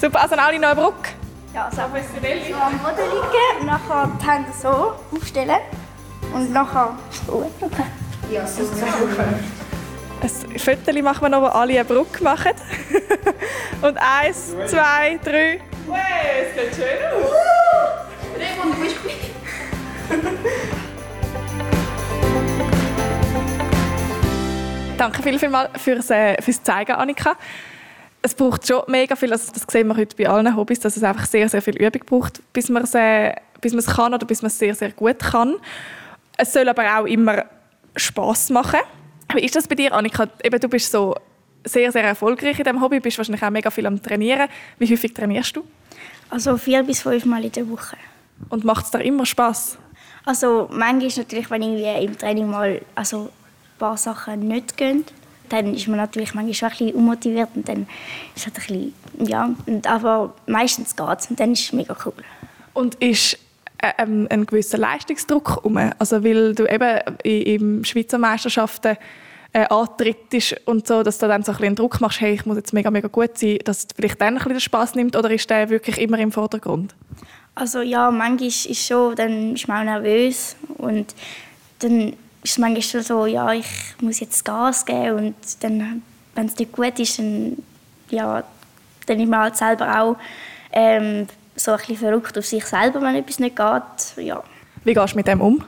Super, 0.00 0.22
also 0.22 0.36
alle 0.36 0.58
noch 0.58 0.70
eine 0.70 0.80
Brücke. 0.80 1.10
Ja, 1.52 1.66
also 1.66 1.76
so 1.76 1.82
am 1.82 2.78
Boden 2.78 3.10
liegen, 3.12 3.66
nachher 3.66 4.10
die 4.22 4.26
Hände 4.26 4.48
so 4.58 4.94
aufstellen 5.14 5.58
und 6.32 6.50
nachher 6.52 6.96
so. 7.26 7.50
Ja, 8.30 8.46
so. 8.46 8.62
Ein 10.22 10.58
Foto 10.58 11.02
machen 11.02 11.22
wir 11.22 11.28
noch, 11.28 11.42
wo 11.42 11.46
alle 11.46 11.72
eine 11.74 11.84
Brücke 11.84 12.22
machen. 12.22 12.52
Und 13.82 13.96
eins, 13.96 14.54
zwei, 14.66 15.18
drei. 15.24 15.60
Hey, 15.90 16.46
es 16.46 16.54
geht 16.54 16.74
schön 16.74 17.06
aus. 17.10 17.32
Remo, 18.36 18.74
du 18.74 18.80
bist 18.80 18.96
Danke 25.00 25.22
viel, 25.22 25.38
vielmals 25.38 25.70
fürs, 25.80 26.10
äh, 26.10 26.36
fürs 26.42 26.62
Zeigen, 26.62 26.92
Annika. 26.92 27.34
Es 28.20 28.34
braucht 28.34 28.68
schon 28.68 28.82
mega 28.86 29.16
viel, 29.16 29.32
also 29.32 29.50
das 29.50 29.62
sehen 29.66 29.88
wir 29.88 29.96
heute 29.96 30.14
bei 30.14 30.28
allen 30.28 30.54
Hobbys, 30.54 30.78
dass 30.78 30.94
es 30.94 31.02
einfach 31.02 31.24
sehr, 31.24 31.48
sehr 31.48 31.62
viel 31.62 31.74
Übung 31.82 32.02
braucht, 32.04 32.42
bis 32.52 32.68
man 32.68 32.82
es, 32.82 32.94
äh, 32.94 33.32
bis 33.62 33.72
man 33.72 33.78
es 33.78 33.86
kann 33.86 34.12
oder 34.12 34.26
bis 34.26 34.42
man 34.42 34.48
es 34.48 34.58
sehr, 34.58 34.74
sehr 34.74 34.90
gut 34.90 35.18
kann. 35.20 35.56
Es 36.36 36.52
soll 36.52 36.68
aber 36.68 36.98
auch 36.98 37.06
immer 37.06 37.46
Spaß 37.96 38.50
machen. 38.50 38.80
Wie 39.32 39.40
ist 39.40 39.56
das 39.56 39.66
bei 39.66 39.74
dir, 39.74 39.94
Annika? 39.94 40.28
Eben, 40.44 40.60
du 40.60 40.68
bist 40.68 40.92
so 40.92 41.16
sehr, 41.64 41.90
sehr 41.92 42.04
erfolgreich 42.04 42.58
in 42.58 42.64
diesem 42.64 42.82
Hobby, 42.82 43.00
bist 43.00 43.16
wahrscheinlich 43.16 43.42
auch 43.42 43.48
mega 43.48 43.70
viel 43.70 43.86
am 43.86 44.02
Trainieren. 44.02 44.50
Wie 44.78 44.92
häufig 44.92 45.14
trainierst 45.14 45.56
du? 45.56 45.64
Also 46.28 46.58
vier 46.58 46.82
bis 46.82 47.00
fünf 47.00 47.24
Mal 47.24 47.42
in 47.42 47.52
der 47.52 47.66
Woche. 47.70 47.96
Und 48.50 48.64
macht 48.64 48.84
es 48.84 48.90
dir 48.90 49.02
immer 49.02 49.24
Spaß? 49.24 49.78
Also 50.26 50.68
manchmal 50.70 51.06
ist 51.06 51.16
natürlich, 51.16 51.50
wenn 51.50 51.62
irgendwie 51.62 52.04
im 52.04 52.18
Training 52.18 52.50
mal 52.50 52.82
also 52.94 53.30
paar 53.80 53.96
Sachen 53.96 54.46
nicht 54.46 54.76
gehen, 54.76 55.04
dann 55.48 55.74
ist 55.74 55.88
man 55.88 55.96
natürlich 55.96 56.32
manchmal 56.34 56.54
schon 56.54 56.68
ein 56.68 56.76
bisschen 56.78 56.94
unmotiviert 56.94 57.48
und 57.56 57.68
dann 57.68 57.86
ist 58.36 58.46
halt 58.46 58.56
ein 58.56 58.92
bisschen, 59.18 59.26
ja, 59.28 59.50
aber 59.86 60.32
meistens 60.46 60.94
geht 60.94 61.18
es 61.18 61.26
und 61.26 61.40
dann 61.40 61.52
ist 61.52 61.64
es 61.64 61.72
mega 61.72 61.96
cool. 62.06 62.12
Und 62.72 62.94
ist 62.96 63.34
äh, 63.82 63.90
ähm, 63.98 64.28
ein 64.30 64.46
gewisser 64.46 64.78
Leistungsdruck 64.78 65.64
um? 65.64 65.76
Also 65.98 66.22
weil 66.22 66.54
du 66.54 66.66
eben 66.72 67.00
i- 67.26 67.54
im 67.54 67.82
Schweizer 67.84 68.18
Meisterschaften 68.18 68.96
äh, 69.52 69.64
antrittst 69.68 70.54
und 70.66 70.86
so, 70.86 71.02
dass 71.02 71.18
du 71.18 71.26
dann 71.26 71.42
so 71.42 71.50
ein 71.50 71.58
bisschen 71.58 71.74
Druck 71.74 72.00
machst, 72.00 72.20
hey, 72.20 72.34
ich 72.34 72.46
muss 72.46 72.56
jetzt 72.56 72.72
mega, 72.72 72.88
mega 72.92 73.08
gut 73.08 73.36
sein, 73.36 73.58
dass 73.64 73.78
es 73.78 73.86
vielleicht 73.96 74.20
dann 74.20 74.28
ein 74.28 74.34
bisschen 74.36 74.52
den 74.52 74.60
Spass 74.60 74.94
nimmt 74.94 75.16
oder 75.16 75.30
ist 75.32 75.50
der 75.50 75.68
wirklich 75.70 75.98
immer 75.98 76.18
im 76.20 76.30
Vordergrund? 76.30 76.94
Also 77.56 77.80
ja, 77.80 78.12
manchmal 78.12 78.46
ist 78.46 78.86
schon, 78.86 79.16
dann 79.16 79.54
ist 79.56 79.66
man 79.66 79.80
auch 79.88 80.00
nervös 80.02 80.54
und 80.78 81.12
dann 81.80 82.12
ist 82.42 82.52
es 82.52 82.58
manchmal 82.58 83.02
so, 83.02 83.26
ja, 83.26 83.52
ich 83.52 83.66
muss 84.00 84.20
jetzt 84.20 84.44
Gas 84.44 84.84
geben 84.84 85.26
und 85.26 85.34
dann, 85.60 86.02
wenn 86.34 86.46
es 86.46 86.56
nicht 86.56 86.72
gut 86.72 86.98
ist, 86.98 87.18
dann, 87.18 87.56
ja, 88.10 88.42
dann 89.06 89.20
ist 89.20 89.28
man 89.28 89.40
halt 89.40 89.56
selber 89.56 90.00
auch 90.00 90.16
ähm, 90.72 91.26
so 91.56 91.72
ein 91.72 91.78
bisschen 91.78 91.96
verrückt 91.96 92.38
auf 92.38 92.46
sich 92.46 92.64
selber, 92.64 93.02
wenn 93.02 93.14
etwas 93.14 93.38
nicht 93.38 93.56
geht, 93.56 94.24
ja. 94.24 94.42
Wie 94.84 94.94
gehst 94.94 95.12
du 95.12 95.16
mit 95.16 95.26
dem 95.26 95.40
um? 95.40 95.64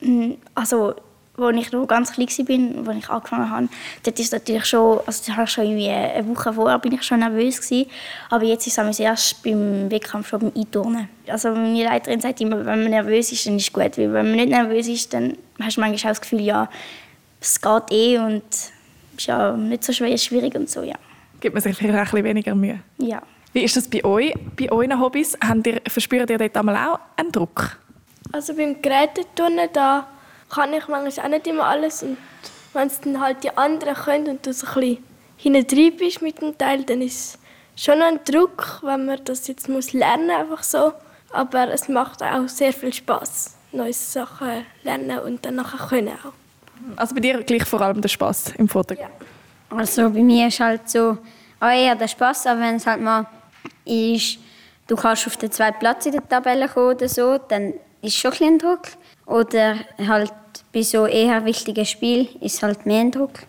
Mm, 0.00 0.32
Also, 0.54 0.94
als 1.36 1.56
ich 1.56 1.72
noch 1.72 1.86
ganz 1.86 2.12
klein 2.12 2.28
war, 2.28 2.88
als 2.88 2.98
ich 2.98 3.10
angefangen 3.10 3.50
habe, 3.50 3.68
dort 4.04 4.20
ist 4.20 4.32
natürlich 4.32 4.64
schon, 4.66 5.00
also 5.06 5.22
da 5.26 5.32
habe 5.32 5.44
ich 5.44 5.50
schon 5.50 5.64
irgendwie 5.64 5.88
eine 5.88 6.28
Woche 6.28 6.52
vorher 6.52 6.78
bin 6.78 6.92
ich 6.92 7.02
schon 7.02 7.20
nervös 7.20 7.60
gewesen, 7.60 7.90
aber 8.30 8.44
jetzt 8.44 8.66
ist 8.66 8.78
es 8.78 9.00
erst 9.00 9.42
beim 9.42 9.90
Wettkampf 9.90 10.28
schon 10.28 10.40
beim 10.40 10.52
Einturnen. 10.56 11.08
Also 11.26 11.50
meine 11.50 11.84
Leiterin 11.84 12.20
sagt 12.20 12.40
immer, 12.40 12.64
wenn 12.64 12.82
man 12.82 12.90
nervös 12.90 13.32
ist, 13.32 13.46
dann 13.46 13.56
ist 13.56 13.68
es 13.68 13.72
gut, 13.72 13.98
weil 13.98 14.12
wenn 14.12 14.26
man 14.26 14.36
nicht 14.36 14.50
nervös 14.50 14.86
ist, 14.86 15.12
dann 15.12 15.36
hast 15.60 15.76
du 15.76 15.80
manchmal 15.80 16.12
auch 16.12 16.16
das 16.16 16.20
Gefühl, 16.20 16.40
ja, 16.40 16.68
es 17.40 17.60
geht 17.60 17.90
eh 17.90 18.18
und 18.18 18.42
es 18.48 18.72
ist 19.18 19.26
ja 19.26 19.56
nicht 19.56 19.84
so 19.84 19.92
schwer, 19.92 20.16
schwierig 20.16 20.54
und 20.54 20.70
so, 20.70 20.82
ja. 20.82 20.96
Gibt 21.40 21.54
man 21.54 21.62
sich 21.62 21.76
vielleicht 21.76 21.94
auch 21.94 21.98
ein 21.98 22.04
bisschen 22.04 22.24
weniger 22.24 22.54
Mühe? 22.54 22.80
ja. 22.98 23.22
Wie 23.52 23.62
ist 23.62 23.76
das 23.76 23.86
bei 23.86 24.04
euch, 24.04 24.34
bei 24.56 24.70
euren 24.72 25.00
Hobbys? 25.00 25.38
Habt 25.40 25.68
ihr, 25.68 25.80
verspürt 25.86 26.28
ihr 26.28 26.38
dort 26.38 26.56
einmal 26.56 26.74
auch 26.74 26.98
einen 27.16 27.30
Druck? 27.30 27.78
Also 28.32 28.52
beim 28.52 28.82
Geräteturnen, 28.82 29.68
da 29.72 30.08
kann 30.50 30.72
ich 30.72 30.88
manchmal 30.88 31.26
auch 31.26 31.30
nicht 31.30 31.46
immer 31.46 31.64
alles. 31.64 32.02
Und 32.02 32.18
wenn 32.72 32.88
es 32.88 33.00
dann 33.00 33.20
halt 33.20 33.42
die 33.44 33.56
anderen 33.56 33.94
können 33.94 34.28
und 34.28 34.46
du 34.46 34.52
so 34.52 34.66
ein 34.66 34.74
bisschen 34.74 35.04
hinten 35.36 35.66
drin 35.66 35.96
bist 35.96 36.22
mit 36.22 36.40
dem 36.40 36.56
Teil, 36.56 36.84
dann 36.84 37.02
ist 37.02 37.38
es 37.76 37.84
schon 37.84 38.02
ein 38.02 38.20
Druck, 38.24 38.80
wenn 38.82 39.06
man 39.06 39.24
das 39.24 39.46
jetzt 39.46 39.68
muss 39.68 39.92
lernen 39.92 40.30
einfach 40.30 40.62
so. 40.62 40.92
Aber 41.32 41.68
es 41.72 41.88
macht 41.88 42.22
auch 42.22 42.48
sehr 42.48 42.72
viel 42.72 42.92
Spaß, 42.92 43.56
neue 43.72 43.92
Sachen 43.92 44.64
lernen 44.84 45.18
und 45.18 45.44
dann 45.44 45.56
nachher 45.56 45.88
können 45.88 46.08
auch. 46.08 46.32
Also 46.96 47.14
bei 47.14 47.20
dir 47.20 47.42
gleich 47.42 47.64
vor 47.64 47.80
allem 47.80 48.00
der 48.00 48.08
Spaß 48.08 48.54
im 48.58 48.68
Vordergrund? 48.68 49.10
Also 49.70 50.10
bei 50.10 50.22
mir 50.22 50.48
ist 50.48 50.60
halt 50.60 50.88
so 50.88 51.18
auch 51.60 51.68
eher 51.68 51.94
der 51.94 52.08
Spaß, 52.08 52.46
aber 52.46 52.60
wenn 52.60 52.76
es 52.76 52.86
halt 52.86 53.00
mal 53.00 53.26
ist, 53.84 54.38
du 54.86 54.96
kannst 54.96 55.26
auf 55.26 55.36
den 55.36 55.50
zweiten 55.50 55.78
Platz 55.78 56.06
in 56.06 56.12
der 56.12 56.28
Tabelle 56.28 56.68
kommen 56.68 56.94
oder 56.94 57.08
so, 57.08 57.38
dann 57.38 57.74
ist 58.02 58.16
schon 58.16 58.32
ein 58.32 58.38
bisschen 58.38 58.58
Druck. 58.58 58.82
Oder 59.26 59.76
halt 60.06 60.32
bei 60.72 60.82
so 60.82 61.06
eher 61.06 61.44
wichtigen 61.44 61.86
Spielen 61.86 62.28
ist 62.40 62.62
halt 62.62 62.84
mehr 62.86 63.04
Druck. 63.10 63.40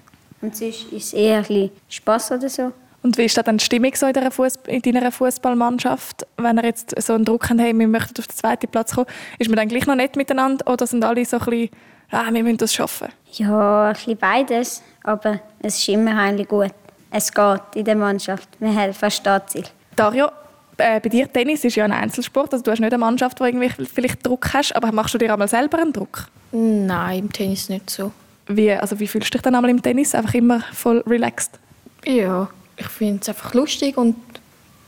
Und 0.41 0.55
sonst 0.55 0.91
ist 0.91 1.07
es 1.07 1.13
eher 1.13 1.43
ein 1.49 1.71
Spaß 1.89 2.33
oder 2.33 2.49
so. 2.49 2.71
Und 3.01 3.17
wie 3.19 3.25
ist 3.25 3.38
da 3.38 3.43
dann 3.43 3.57
die 3.57 3.63
Stimmung 3.63 3.91
so 3.93 4.07
in, 4.07 4.13
deiner 4.13 4.31
Fuss 4.31 4.55
in 4.65 4.81
deiner 4.81 5.11
Fußballmannschaft, 5.11 6.25
wenn 6.38 6.57
ihr 6.57 6.65
jetzt 6.65 6.99
so 6.99 7.13
einen 7.13 7.23
Druck 7.23 7.49
habt, 7.49 7.59
hey, 7.59 7.71
wir 7.77 7.88
möchten 7.88 8.19
auf 8.19 8.25
den 8.25 8.35
zweiten 8.35 8.67
Platz 8.67 8.95
kommen? 8.95 9.05
Ist 9.38 9.47
man 9.47 9.57
dann 9.57 9.67
gleich 9.67 9.85
noch 9.85 9.95
nicht 9.95 10.15
miteinander 10.15 10.65
oder 10.71 10.88
sind 10.88 11.03
alle 11.03 11.23
so 11.23 11.38
ein 11.38 11.45
bisschen, 11.45 11.69
ah, 12.09 12.25
wir 12.31 12.43
müssen 12.43 12.57
das 12.57 12.73
schaffen? 12.73 13.09
Ja, 13.33 13.89
ein 13.89 13.93
bisschen 13.93 14.17
beides, 14.17 14.81
aber 15.03 15.39
es 15.59 15.77
ist 15.77 15.88
immer 15.88 16.17
eigentlich 16.17 16.47
gut. 16.47 16.71
Es 17.11 17.31
geht 17.31 17.61
in 17.75 17.85
der 17.85 17.95
Mannschaft. 17.95 18.49
Wir 18.59 18.73
haben 18.73 18.91
fast 18.91 19.17
Startziel. 19.17 19.65
Dario, 19.95 20.29
äh, 20.77 20.99
bei 20.99 21.09
dir 21.09 21.31
Tennis 21.31 21.63
ist 21.63 21.75
ja 21.75 21.85
ein 21.85 21.91
Einzelsport, 21.91 22.53
also 22.53 22.63
du 22.63 22.71
hast 22.71 22.79
nicht 22.79 22.93
eine 22.93 22.97
Mannschaft, 22.97 23.39
wo 23.39 23.45
irgendwie 23.45 23.69
vielleicht 23.69 24.25
Druck 24.25 24.53
hast, 24.53 24.75
aber 24.75 24.91
machst 24.91 25.13
du 25.13 25.17
dir 25.17 25.31
einmal 25.31 25.47
selber 25.47 25.79
einen 25.79 25.93
Druck? 25.93 26.27
Nein, 26.51 27.19
im 27.19 27.31
Tennis 27.31 27.69
nicht 27.69 27.89
so. 27.89 28.11
Wie, 28.47 28.71
also 28.71 28.99
wie 28.99 29.07
fühlst 29.07 29.29
du 29.29 29.38
dich 29.38 29.41
dann 29.41 29.55
einmal 29.55 29.71
im 29.71 29.81
Tennis? 29.81 30.13
Einfach 30.13 30.33
immer 30.33 30.61
voll 30.73 31.03
relaxed? 31.07 31.59
Ja, 32.05 32.47
ich 32.77 32.88
finde 32.88 33.21
es 33.21 33.29
einfach 33.29 33.53
lustig 33.53 33.97
und 33.97 34.15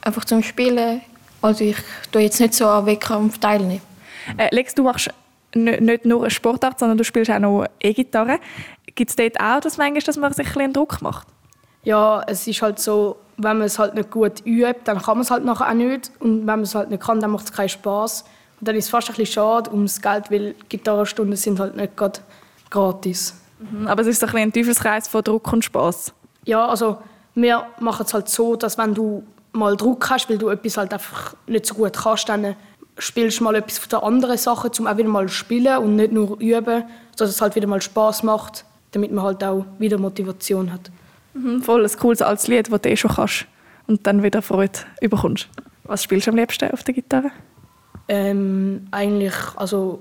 einfach 0.02 0.26
zum 0.26 0.44
Spielen 0.44 1.02
Also 1.42 1.64
ich 1.64 1.78
tue 2.12 2.22
jetzt 2.22 2.40
nicht 2.40 2.54
so 2.54 2.68
an 2.68 2.86
Wettkampf 2.86 3.40
teilnehmen. 3.40 3.82
Äh, 4.38 4.54
Lex, 4.54 4.76
du 4.76 4.84
machst 4.84 5.10
nicht, 5.56 6.06
nur 6.06 6.22
eine 6.22 6.30
Sportart, 6.30 6.80
sondern 6.80 6.98
du 6.98 7.04
spielst 7.04 7.32
auch 7.32 7.40
noch 7.40 7.66
E-Gitarre. 7.80 8.40
Gibt 8.96 9.10
es 9.10 9.16
dort 9.16 9.40
auch 9.40 9.60
das 9.60 9.78
manchmal, 9.78 10.02
dass 10.02 10.18
man 10.18 10.34
sich 10.34 10.48
ein 10.48 10.54
bisschen 10.54 10.74
Druck 10.74 11.02
macht? 11.02 11.28
Ja, 11.84 12.24
es 12.28 12.46
ist 12.48 12.62
halt 12.62 12.80
so, 12.80 13.18
wenn 13.38 13.58
man 13.58 13.68
es 13.68 13.80
halt 13.80 13.94
nicht 13.94 14.12
gut 14.12 14.46
übt, 14.46 14.82
dann 14.86 15.00
kann 15.00 15.18
man 15.18 15.22
es 15.22 15.32
halt 15.32 15.46
nachher 15.46 15.70
auch 15.70 15.74
nicht. 15.74 16.12
Und 16.20 16.40
wenn 16.40 16.46
man 16.46 16.62
es 16.62 16.76
halt 16.76 16.90
nicht 16.90 17.04
kann, 17.04 17.20
dann 17.20 17.32
macht 17.32 17.46
es 17.46 17.54
keinen 17.54 17.70
Spaß. 17.70 18.26
Und 18.60 18.68
dann 18.68 18.76
ist 18.76 18.86
es 18.86 18.90
fast 18.90 19.10
ein 19.10 19.16
bisschen 19.16 19.34
schade 19.34 19.72
ums 19.72 20.02
Geld, 20.02 20.32
weil 20.32 20.56
Gitarrenstunden 20.70 21.36
sind 21.36 21.60
halt 21.60 21.76
nicht 21.76 21.96
gerade 21.96 22.20
gratis. 22.70 23.36
Mhm, 23.60 23.88
aber 23.88 24.02
es 24.02 24.08
ist 24.08 24.24
ein, 24.24 24.28
bisschen 24.28 24.42
ein 24.42 24.54
Teufelskreis 24.54 25.08
von 25.08 25.24
Druck 25.24 25.52
und 25.54 25.64
Spaß. 25.64 26.14
Ja, 26.46 26.68
also 26.68 26.98
wir 27.36 27.68
machen 27.80 28.06
es 28.06 28.14
halt 28.14 28.30
so, 28.30 28.56
dass 28.56 28.78
wenn 28.78 28.94
du 28.94 29.24
mal 29.52 29.78
Druck 29.78 30.10
hast, 30.10 30.30
weil 30.30 30.38
du 30.38 30.50
etwas 30.50 30.78
halt 30.78 30.94
einfach 30.94 31.36
nicht 31.46 31.66
so 31.66 31.76
gut 31.76 31.94
kannst, 31.96 32.30
dann 32.30 32.56
spielst 32.98 33.40
du 33.40 33.44
mal 33.44 33.56
etwas 33.56 33.78
von 33.78 33.90
der 33.90 34.04
anderen 34.04 34.38
Sache, 34.38 34.72
um 34.80 34.88
auch 34.88 34.98
wieder 34.98 35.10
mal 35.10 35.28
zu 35.28 35.34
spielen 35.34 35.78
und 35.78 35.96
nicht 35.96 36.12
nur 36.12 36.40
üben, 36.40 36.84
dass 37.16 37.30
es 37.30 37.42
halt 37.42 37.56
wieder 37.56 37.68
mal 37.68 37.82
Spaß 37.82 38.24
macht, 38.24 38.66
damit 38.92 39.12
man 39.12 39.26
halt 39.26 39.44
auch 39.44 39.66
wieder 39.78 40.00
Motivation 40.00 40.74
hat. 40.74 40.92
Mhm, 41.38 41.62
voll 41.62 41.86
ein 41.86 41.92
cooles 42.00 42.22
altes 42.22 42.48
Lied, 42.48 42.72
das 42.72 42.82
du 42.82 42.90
eh 42.90 42.98
schon 42.98 43.12
kannst 43.12 43.46
und 43.88 44.08
dann 44.08 44.24
wieder 44.24 44.42
Freude 44.42 44.80
überkommst. 45.02 45.48
Was 45.84 46.04
spielst 46.04 46.28
du 46.28 46.32
am 46.32 46.38
liebsten 46.38 46.72
auf 46.72 46.84
der 46.84 46.94
Gitarre? 46.94 47.32
Ähm, 48.10 48.88
eigentlich 48.92 49.36
also 49.56 50.00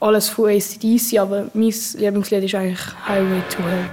alles 0.00 0.28
von 0.28 0.50
ACDC, 0.50 1.18
aber 1.18 1.46
mein 1.54 1.72
Lieblingslied 1.94 2.44
ist 2.44 2.54
eigentlich 2.54 3.08
Highway 3.08 3.42
to 3.48 3.62
Hell. 3.62 3.88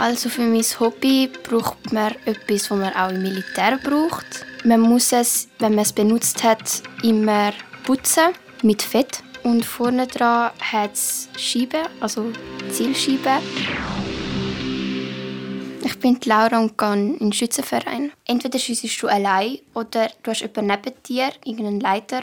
Also 0.00 0.28
für 0.28 0.42
mein 0.42 0.62
Hobby 0.62 1.28
braucht 1.48 1.92
man 1.92 2.12
etwas, 2.24 2.70
was 2.70 2.78
man 2.78 2.92
auch 2.94 3.10
im 3.10 3.22
Militär 3.22 3.78
braucht. 3.82 4.46
Man 4.64 4.80
muss 4.80 5.12
es, 5.12 5.48
wenn 5.58 5.74
man 5.74 5.82
es 5.82 5.92
benutzt 5.92 6.42
hat, 6.42 6.82
immer 7.02 7.52
putzen 7.84 8.32
mit 8.62 8.82
Fett. 8.82 9.22
Und 9.42 9.64
vorne 9.64 10.06
dran 10.06 10.50
hat 10.60 10.94
es 10.94 11.28
Scheiben, 11.36 11.86
also 12.00 12.32
Zielscheiben. 12.70 13.42
Ich 15.84 15.98
bin 16.00 16.18
Laura 16.24 16.58
und 16.58 16.76
gehe 16.76 16.92
in 16.92 17.18
den 17.18 17.32
Schützenverein. 17.32 18.12
Entweder 18.26 18.58
schießt 18.58 19.02
du 19.02 19.06
allein 19.06 19.58
oder 19.74 20.10
du 20.22 20.30
hast 20.30 20.40
jemanden 20.40 20.66
neben 20.66 21.02
dir, 21.04 21.30
irgendeinen 21.44 21.80
Leiter, 21.80 22.22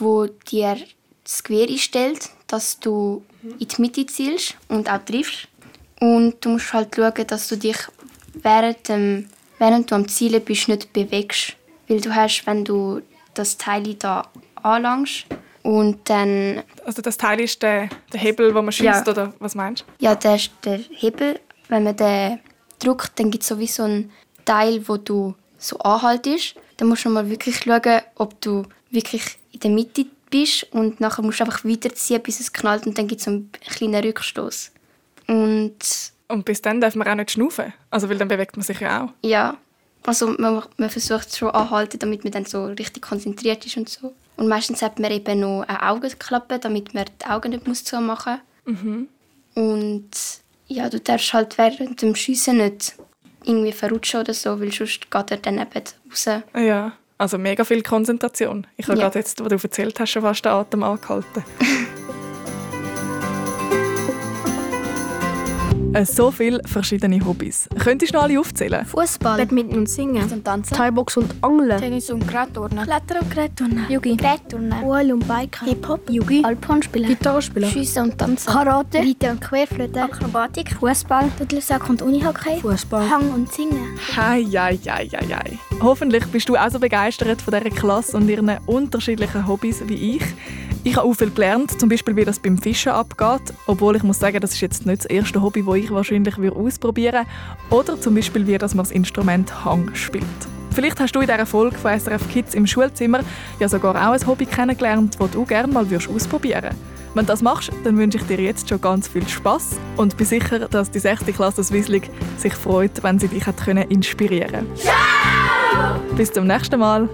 der 0.00 0.28
dir 0.50 0.76
das 1.24 1.42
Gewehr 1.42 1.68
einstellt, 1.68 2.30
dass 2.46 2.78
du 2.80 3.22
in 3.58 3.68
die 3.68 3.80
Mitte 3.80 4.06
zielst 4.06 4.56
und 4.68 4.90
auch 4.90 5.04
triffst. 5.04 5.48
Und 6.00 6.44
du 6.44 6.50
musst 6.50 6.72
halt 6.72 6.94
schauen, 6.94 7.26
dass 7.26 7.48
du 7.48 7.56
dich 7.56 7.76
während, 8.34 8.88
dem, 8.88 9.28
während 9.58 9.90
du 9.90 9.94
am 9.94 10.08
Zielen 10.08 10.42
bist, 10.44 10.68
nicht 10.68 10.92
bewegst. 10.92 11.56
Weil 11.88 12.00
du 12.00 12.14
hast, 12.14 12.46
wenn 12.46 12.64
du 12.64 13.02
das 13.34 13.56
Teil 13.56 13.94
da 13.94 14.28
anlangst 14.62 15.26
und 15.62 16.08
dann... 16.08 16.62
Also 16.84 17.02
das 17.02 17.16
Teil 17.16 17.40
ist 17.40 17.62
der, 17.62 17.88
der 18.12 18.20
Hebel, 18.20 18.54
wo 18.54 18.62
man 18.62 18.72
schießt, 18.72 19.06
Ja. 19.06 19.12
oder 19.12 19.32
was 19.38 19.54
meinst 19.54 19.82
du? 19.98 20.04
Ja, 20.04 20.14
der 20.14 20.36
ist 20.36 20.50
der 20.64 20.78
Hebel. 20.90 21.40
Wenn 21.68 21.84
man 21.84 21.96
den 21.96 22.40
drückt, 22.78 23.18
dann 23.18 23.30
gibt 23.30 23.42
es 23.42 23.48
sowieso 23.48 23.84
einen 23.84 24.10
Teil, 24.44 24.86
wo 24.88 24.96
du 24.96 25.34
so 25.58 25.78
anhaltest. 25.78 26.56
Dann 26.76 26.88
musst 26.88 27.04
du 27.04 27.10
mal 27.10 27.28
wirklich 27.30 27.56
schauen, 27.58 28.00
ob 28.16 28.40
du 28.40 28.64
wirklich 28.90 29.22
in 29.52 29.60
der 29.60 29.70
Mitte 29.70 30.06
bist 30.30 30.64
und 30.72 30.98
nachher 31.00 31.22
musst 31.22 31.40
du 31.40 31.44
einfach 31.44 31.64
weiterziehen, 31.64 32.20
bis 32.22 32.40
es 32.40 32.52
knallt 32.52 32.86
und 32.86 32.98
dann 32.98 33.06
gibt 33.06 33.20
es 33.20 33.28
einen 33.28 33.50
kleinen 33.52 34.02
Rückstoß. 34.02 34.72
Und 35.28 35.76
Und 36.28 36.44
bis 36.44 36.60
dann 36.62 36.80
darf 36.80 36.94
man 36.94 37.06
auch 37.08 37.14
nicht 37.14 37.30
schnaufen. 37.32 37.72
Also, 37.90 38.08
weil 38.08 38.18
dann 38.18 38.28
bewegt 38.28 38.56
man 38.56 38.64
sich 38.64 38.80
ja 38.80 39.04
auch. 39.04 39.10
ja, 39.28 39.56
also 40.04 40.34
man, 40.38 40.62
man 40.78 40.90
versucht 40.90 41.36
schon 41.36 41.50
anhalten, 41.50 41.98
damit 42.00 42.24
man 42.24 42.32
dann 42.32 42.44
so 42.44 42.64
richtig 42.66 43.02
konzentriert 43.02 43.64
ist 43.64 43.76
und 43.76 43.88
so. 43.88 44.12
Und 44.36 44.48
meistens 44.48 44.82
hat 44.82 44.98
man 44.98 45.10
eben 45.12 45.40
noch 45.40 45.62
eine 45.68 45.82
Augenklappe, 45.88 46.58
damit 46.58 46.94
man 46.94 47.04
die 47.22 47.26
Augen 47.26 47.50
nicht 47.50 47.66
muss 47.68 47.84
zumachen 47.84 48.40
Mhm. 48.64 49.08
Und 49.54 50.10
ja, 50.68 50.88
du 50.88 51.00
darfst 51.00 51.32
halt 51.32 51.58
während 51.58 52.00
dem 52.00 52.14
Schiessen 52.14 52.58
nicht 52.58 52.94
irgendwie 53.44 53.72
verrutschen 53.72 54.20
oder 54.20 54.32
so, 54.34 54.60
weil 54.60 54.72
sonst 54.72 55.10
geht 55.10 55.30
er 55.30 55.36
dann 55.36 55.58
eben 55.58 55.84
raus. 56.10 56.28
Ja, 56.56 56.92
also 57.18 57.38
mega 57.38 57.64
viel 57.64 57.82
Konzentration. 57.82 58.66
Ich 58.76 58.86
habe 58.88 58.98
Ja. 58.98 59.04
gerade 59.06 59.18
jetzt, 59.18 59.40
was 59.40 59.48
du 59.48 59.56
erzählt 59.56 59.98
hast, 60.00 60.10
schon 60.10 60.22
fast 60.22 60.44
den 60.44 60.52
Atem 60.52 60.82
angehalten. 60.84 61.44
so 66.04 66.30
viele 66.30 66.60
verschiedene 66.64 67.24
Hobbys. 67.24 67.68
Könntest 67.78 68.12
du 68.12 68.16
noch 68.16 68.24
alle 68.24 68.38
aufzählen? 68.40 68.84
Fußball. 68.86 69.38
Badminton 69.38 69.78
und 69.78 69.88
Singen. 69.88 70.30
Und 70.30 70.44
Tanzen. 70.44 70.74
Thai-Box 70.74 71.16
und 71.16 71.34
Angeln. 71.42 71.78
Tennis 71.78 72.10
und 72.10 72.26
Gradturnen. 72.26 72.84
Klettern 72.84 73.22
und 73.22 73.30
Gerätturnen. 73.30 73.86
Yugi. 73.88 74.16
Gerätturnen. 74.16 74.82
Uhl 74.84 75.12
und 75.12 75.26
Biken. 75.28 75.68
Hip-Hop. 75.68 76.10
Yugi. 76.10 76.42
Alphorn 76.44 76.82
spielen. 76.82 77.08
Gitarre 77.08 77.42
spielen. 77.42 77.70
Schiessen 77.70 78.04
und 78.04 78.18
Tanzen. 78.18 78.52
Karate. 78.52 78.98
Reiten 78.98 79.30
und 79.30 79.40
Querflöte. 79.40 80.02
Akrobatik, 80.02 80.72
Fußball, 80.72 81.30
Dudelsack 81.38 81.88
und 81.88 82.02
Unihockey, 82.02 82.60
Fußball. 82.60 83.08
Hang 83.08 83.32
und 83.32 83.52
Singen. 83.52 83.98
Hei, 84.16 84.44
hei, 84.44 84.78
hei, 84.86 85.08
hei, 85.12 85.26
hei. 85.26 85.58
Hoffentlich 85.80 86.24
bist 86.26 86.48
du 86.48 86.56
auch 86.56 86.70
so 86.70 86.78
begeistert 86.78 87.42
von 87.42 87.52
dieser 87.52 87.70
Klasse 87.70 88.16
und 88.16 88.28
ihren 88.28 88.50
unterschiedlichen 88.66 89.46
Hobbys 89.46 89.82
wie 89.86 90.16
ich. 90.16 90.22
Ich 90.84 90.96
habe 90.96 91.06
auch 91.06 91.12
viel 91.14 91.30
gelernt, 91.30 91.78
zum 91.78 91.88
Beispiel 91.88 92.16
wie 92.16 92.24
das 92.24 92.40
beim 92.40 92.58
Fischen 92.58 92.90
abgeht, 92.90 93.54
obwohl 93.66 93.94
ich 93.94 94.02
muss 94.02 94.18
sagen, 94.18 94.40
das 94.40 94.54
ist 94.54 94.60
jetzt 94.60 94.84
nicht 94.84 95.04
das 95.04 95.06
erste 95.06 95.40
Hobby, 95.40 95.62
das 95.62 95.76
ich 95.76 95.90
wahrscheinlich 95.92 96.36
ausprobieren 96.36 97.24
würde. 97.70 97.74
Oder 97.76 98.00
zum 98.00 98.16
Beispiel 98.16 98.46
wie 98.48 98.58
dass 98.58 98.74
man 98.74 98.84
das 98.84 98.90
Instrument 98.92 99.64
Hang 99.64 99.94
spielt. 99.94 100.24
Vielleicht 100.72 100.98
hast 100.98 101.14
du 101.14 101.20
in 101.20 101.28
dieser 101.28 101.46
Folge 101.46 101.76
von 101.76 101.96
SRF 101.98 102.28
Kids 102.28 102.54
im 102.54 102.66
Schulzimmer 102.66 103.20
ja 103.60 103.68
sogar 103.68 103.94
auch 103.94 104.12
ein 104.12 104.26
Hobby 104.26 104.44
kennengelernt, 104.44 105.16
das 105.20 105.30
du 105.30 105.44
gerne 105.44 105.72
mal 105.72 105.86
ausprobieren 105.86 106.62
würdest. 106.64 106.80
Wenn 107.14 107.26
du 107.26 107.30
das 107.30 107.42
machst, 107.42 107.70
dann 107.84 107.96
wünsche 107.96 108.18
ich 108.18 108.24
dir 108.24 108.40
jetzt 108.40 108.68
schon 108.68 108.80
ganz 108.80 109.06
viel 109.06 109.28
Spaß 109.28 109.76
und 109.98 110.16
bin 110.16 110.26
sicher, 110.26 110.60
dass 110.60 110.90
die 110.90 110.98
6. 110.98 111.26
Klasse 111.26 111.60
aus 111.60 111.72
Wieslig 111.72 112.10
sich 112.38 112.54
freut, 112.54 113.02
wenn 113.02 113.18
sie 113.18 113.28
dich 113.28 113.46
hat 113.46 113.58
können 113.58 113.88
inspirieren 113.90 114.66
Bis 116.16 116.32
zum 116.32 116.46
nächsten 116.46 116.80
Mal. 116.80 117.08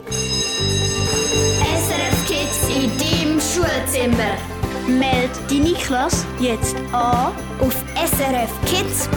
Schulzimmer. 3.88 4.36
Meld 4.86 5.30
deine 5.50 5.72
Klasse 5.74 6.26
jetzt 6.40 6.76
an 6.92 7.32
Auf 7.60 7.74
srfkids.ch 7.96 9.08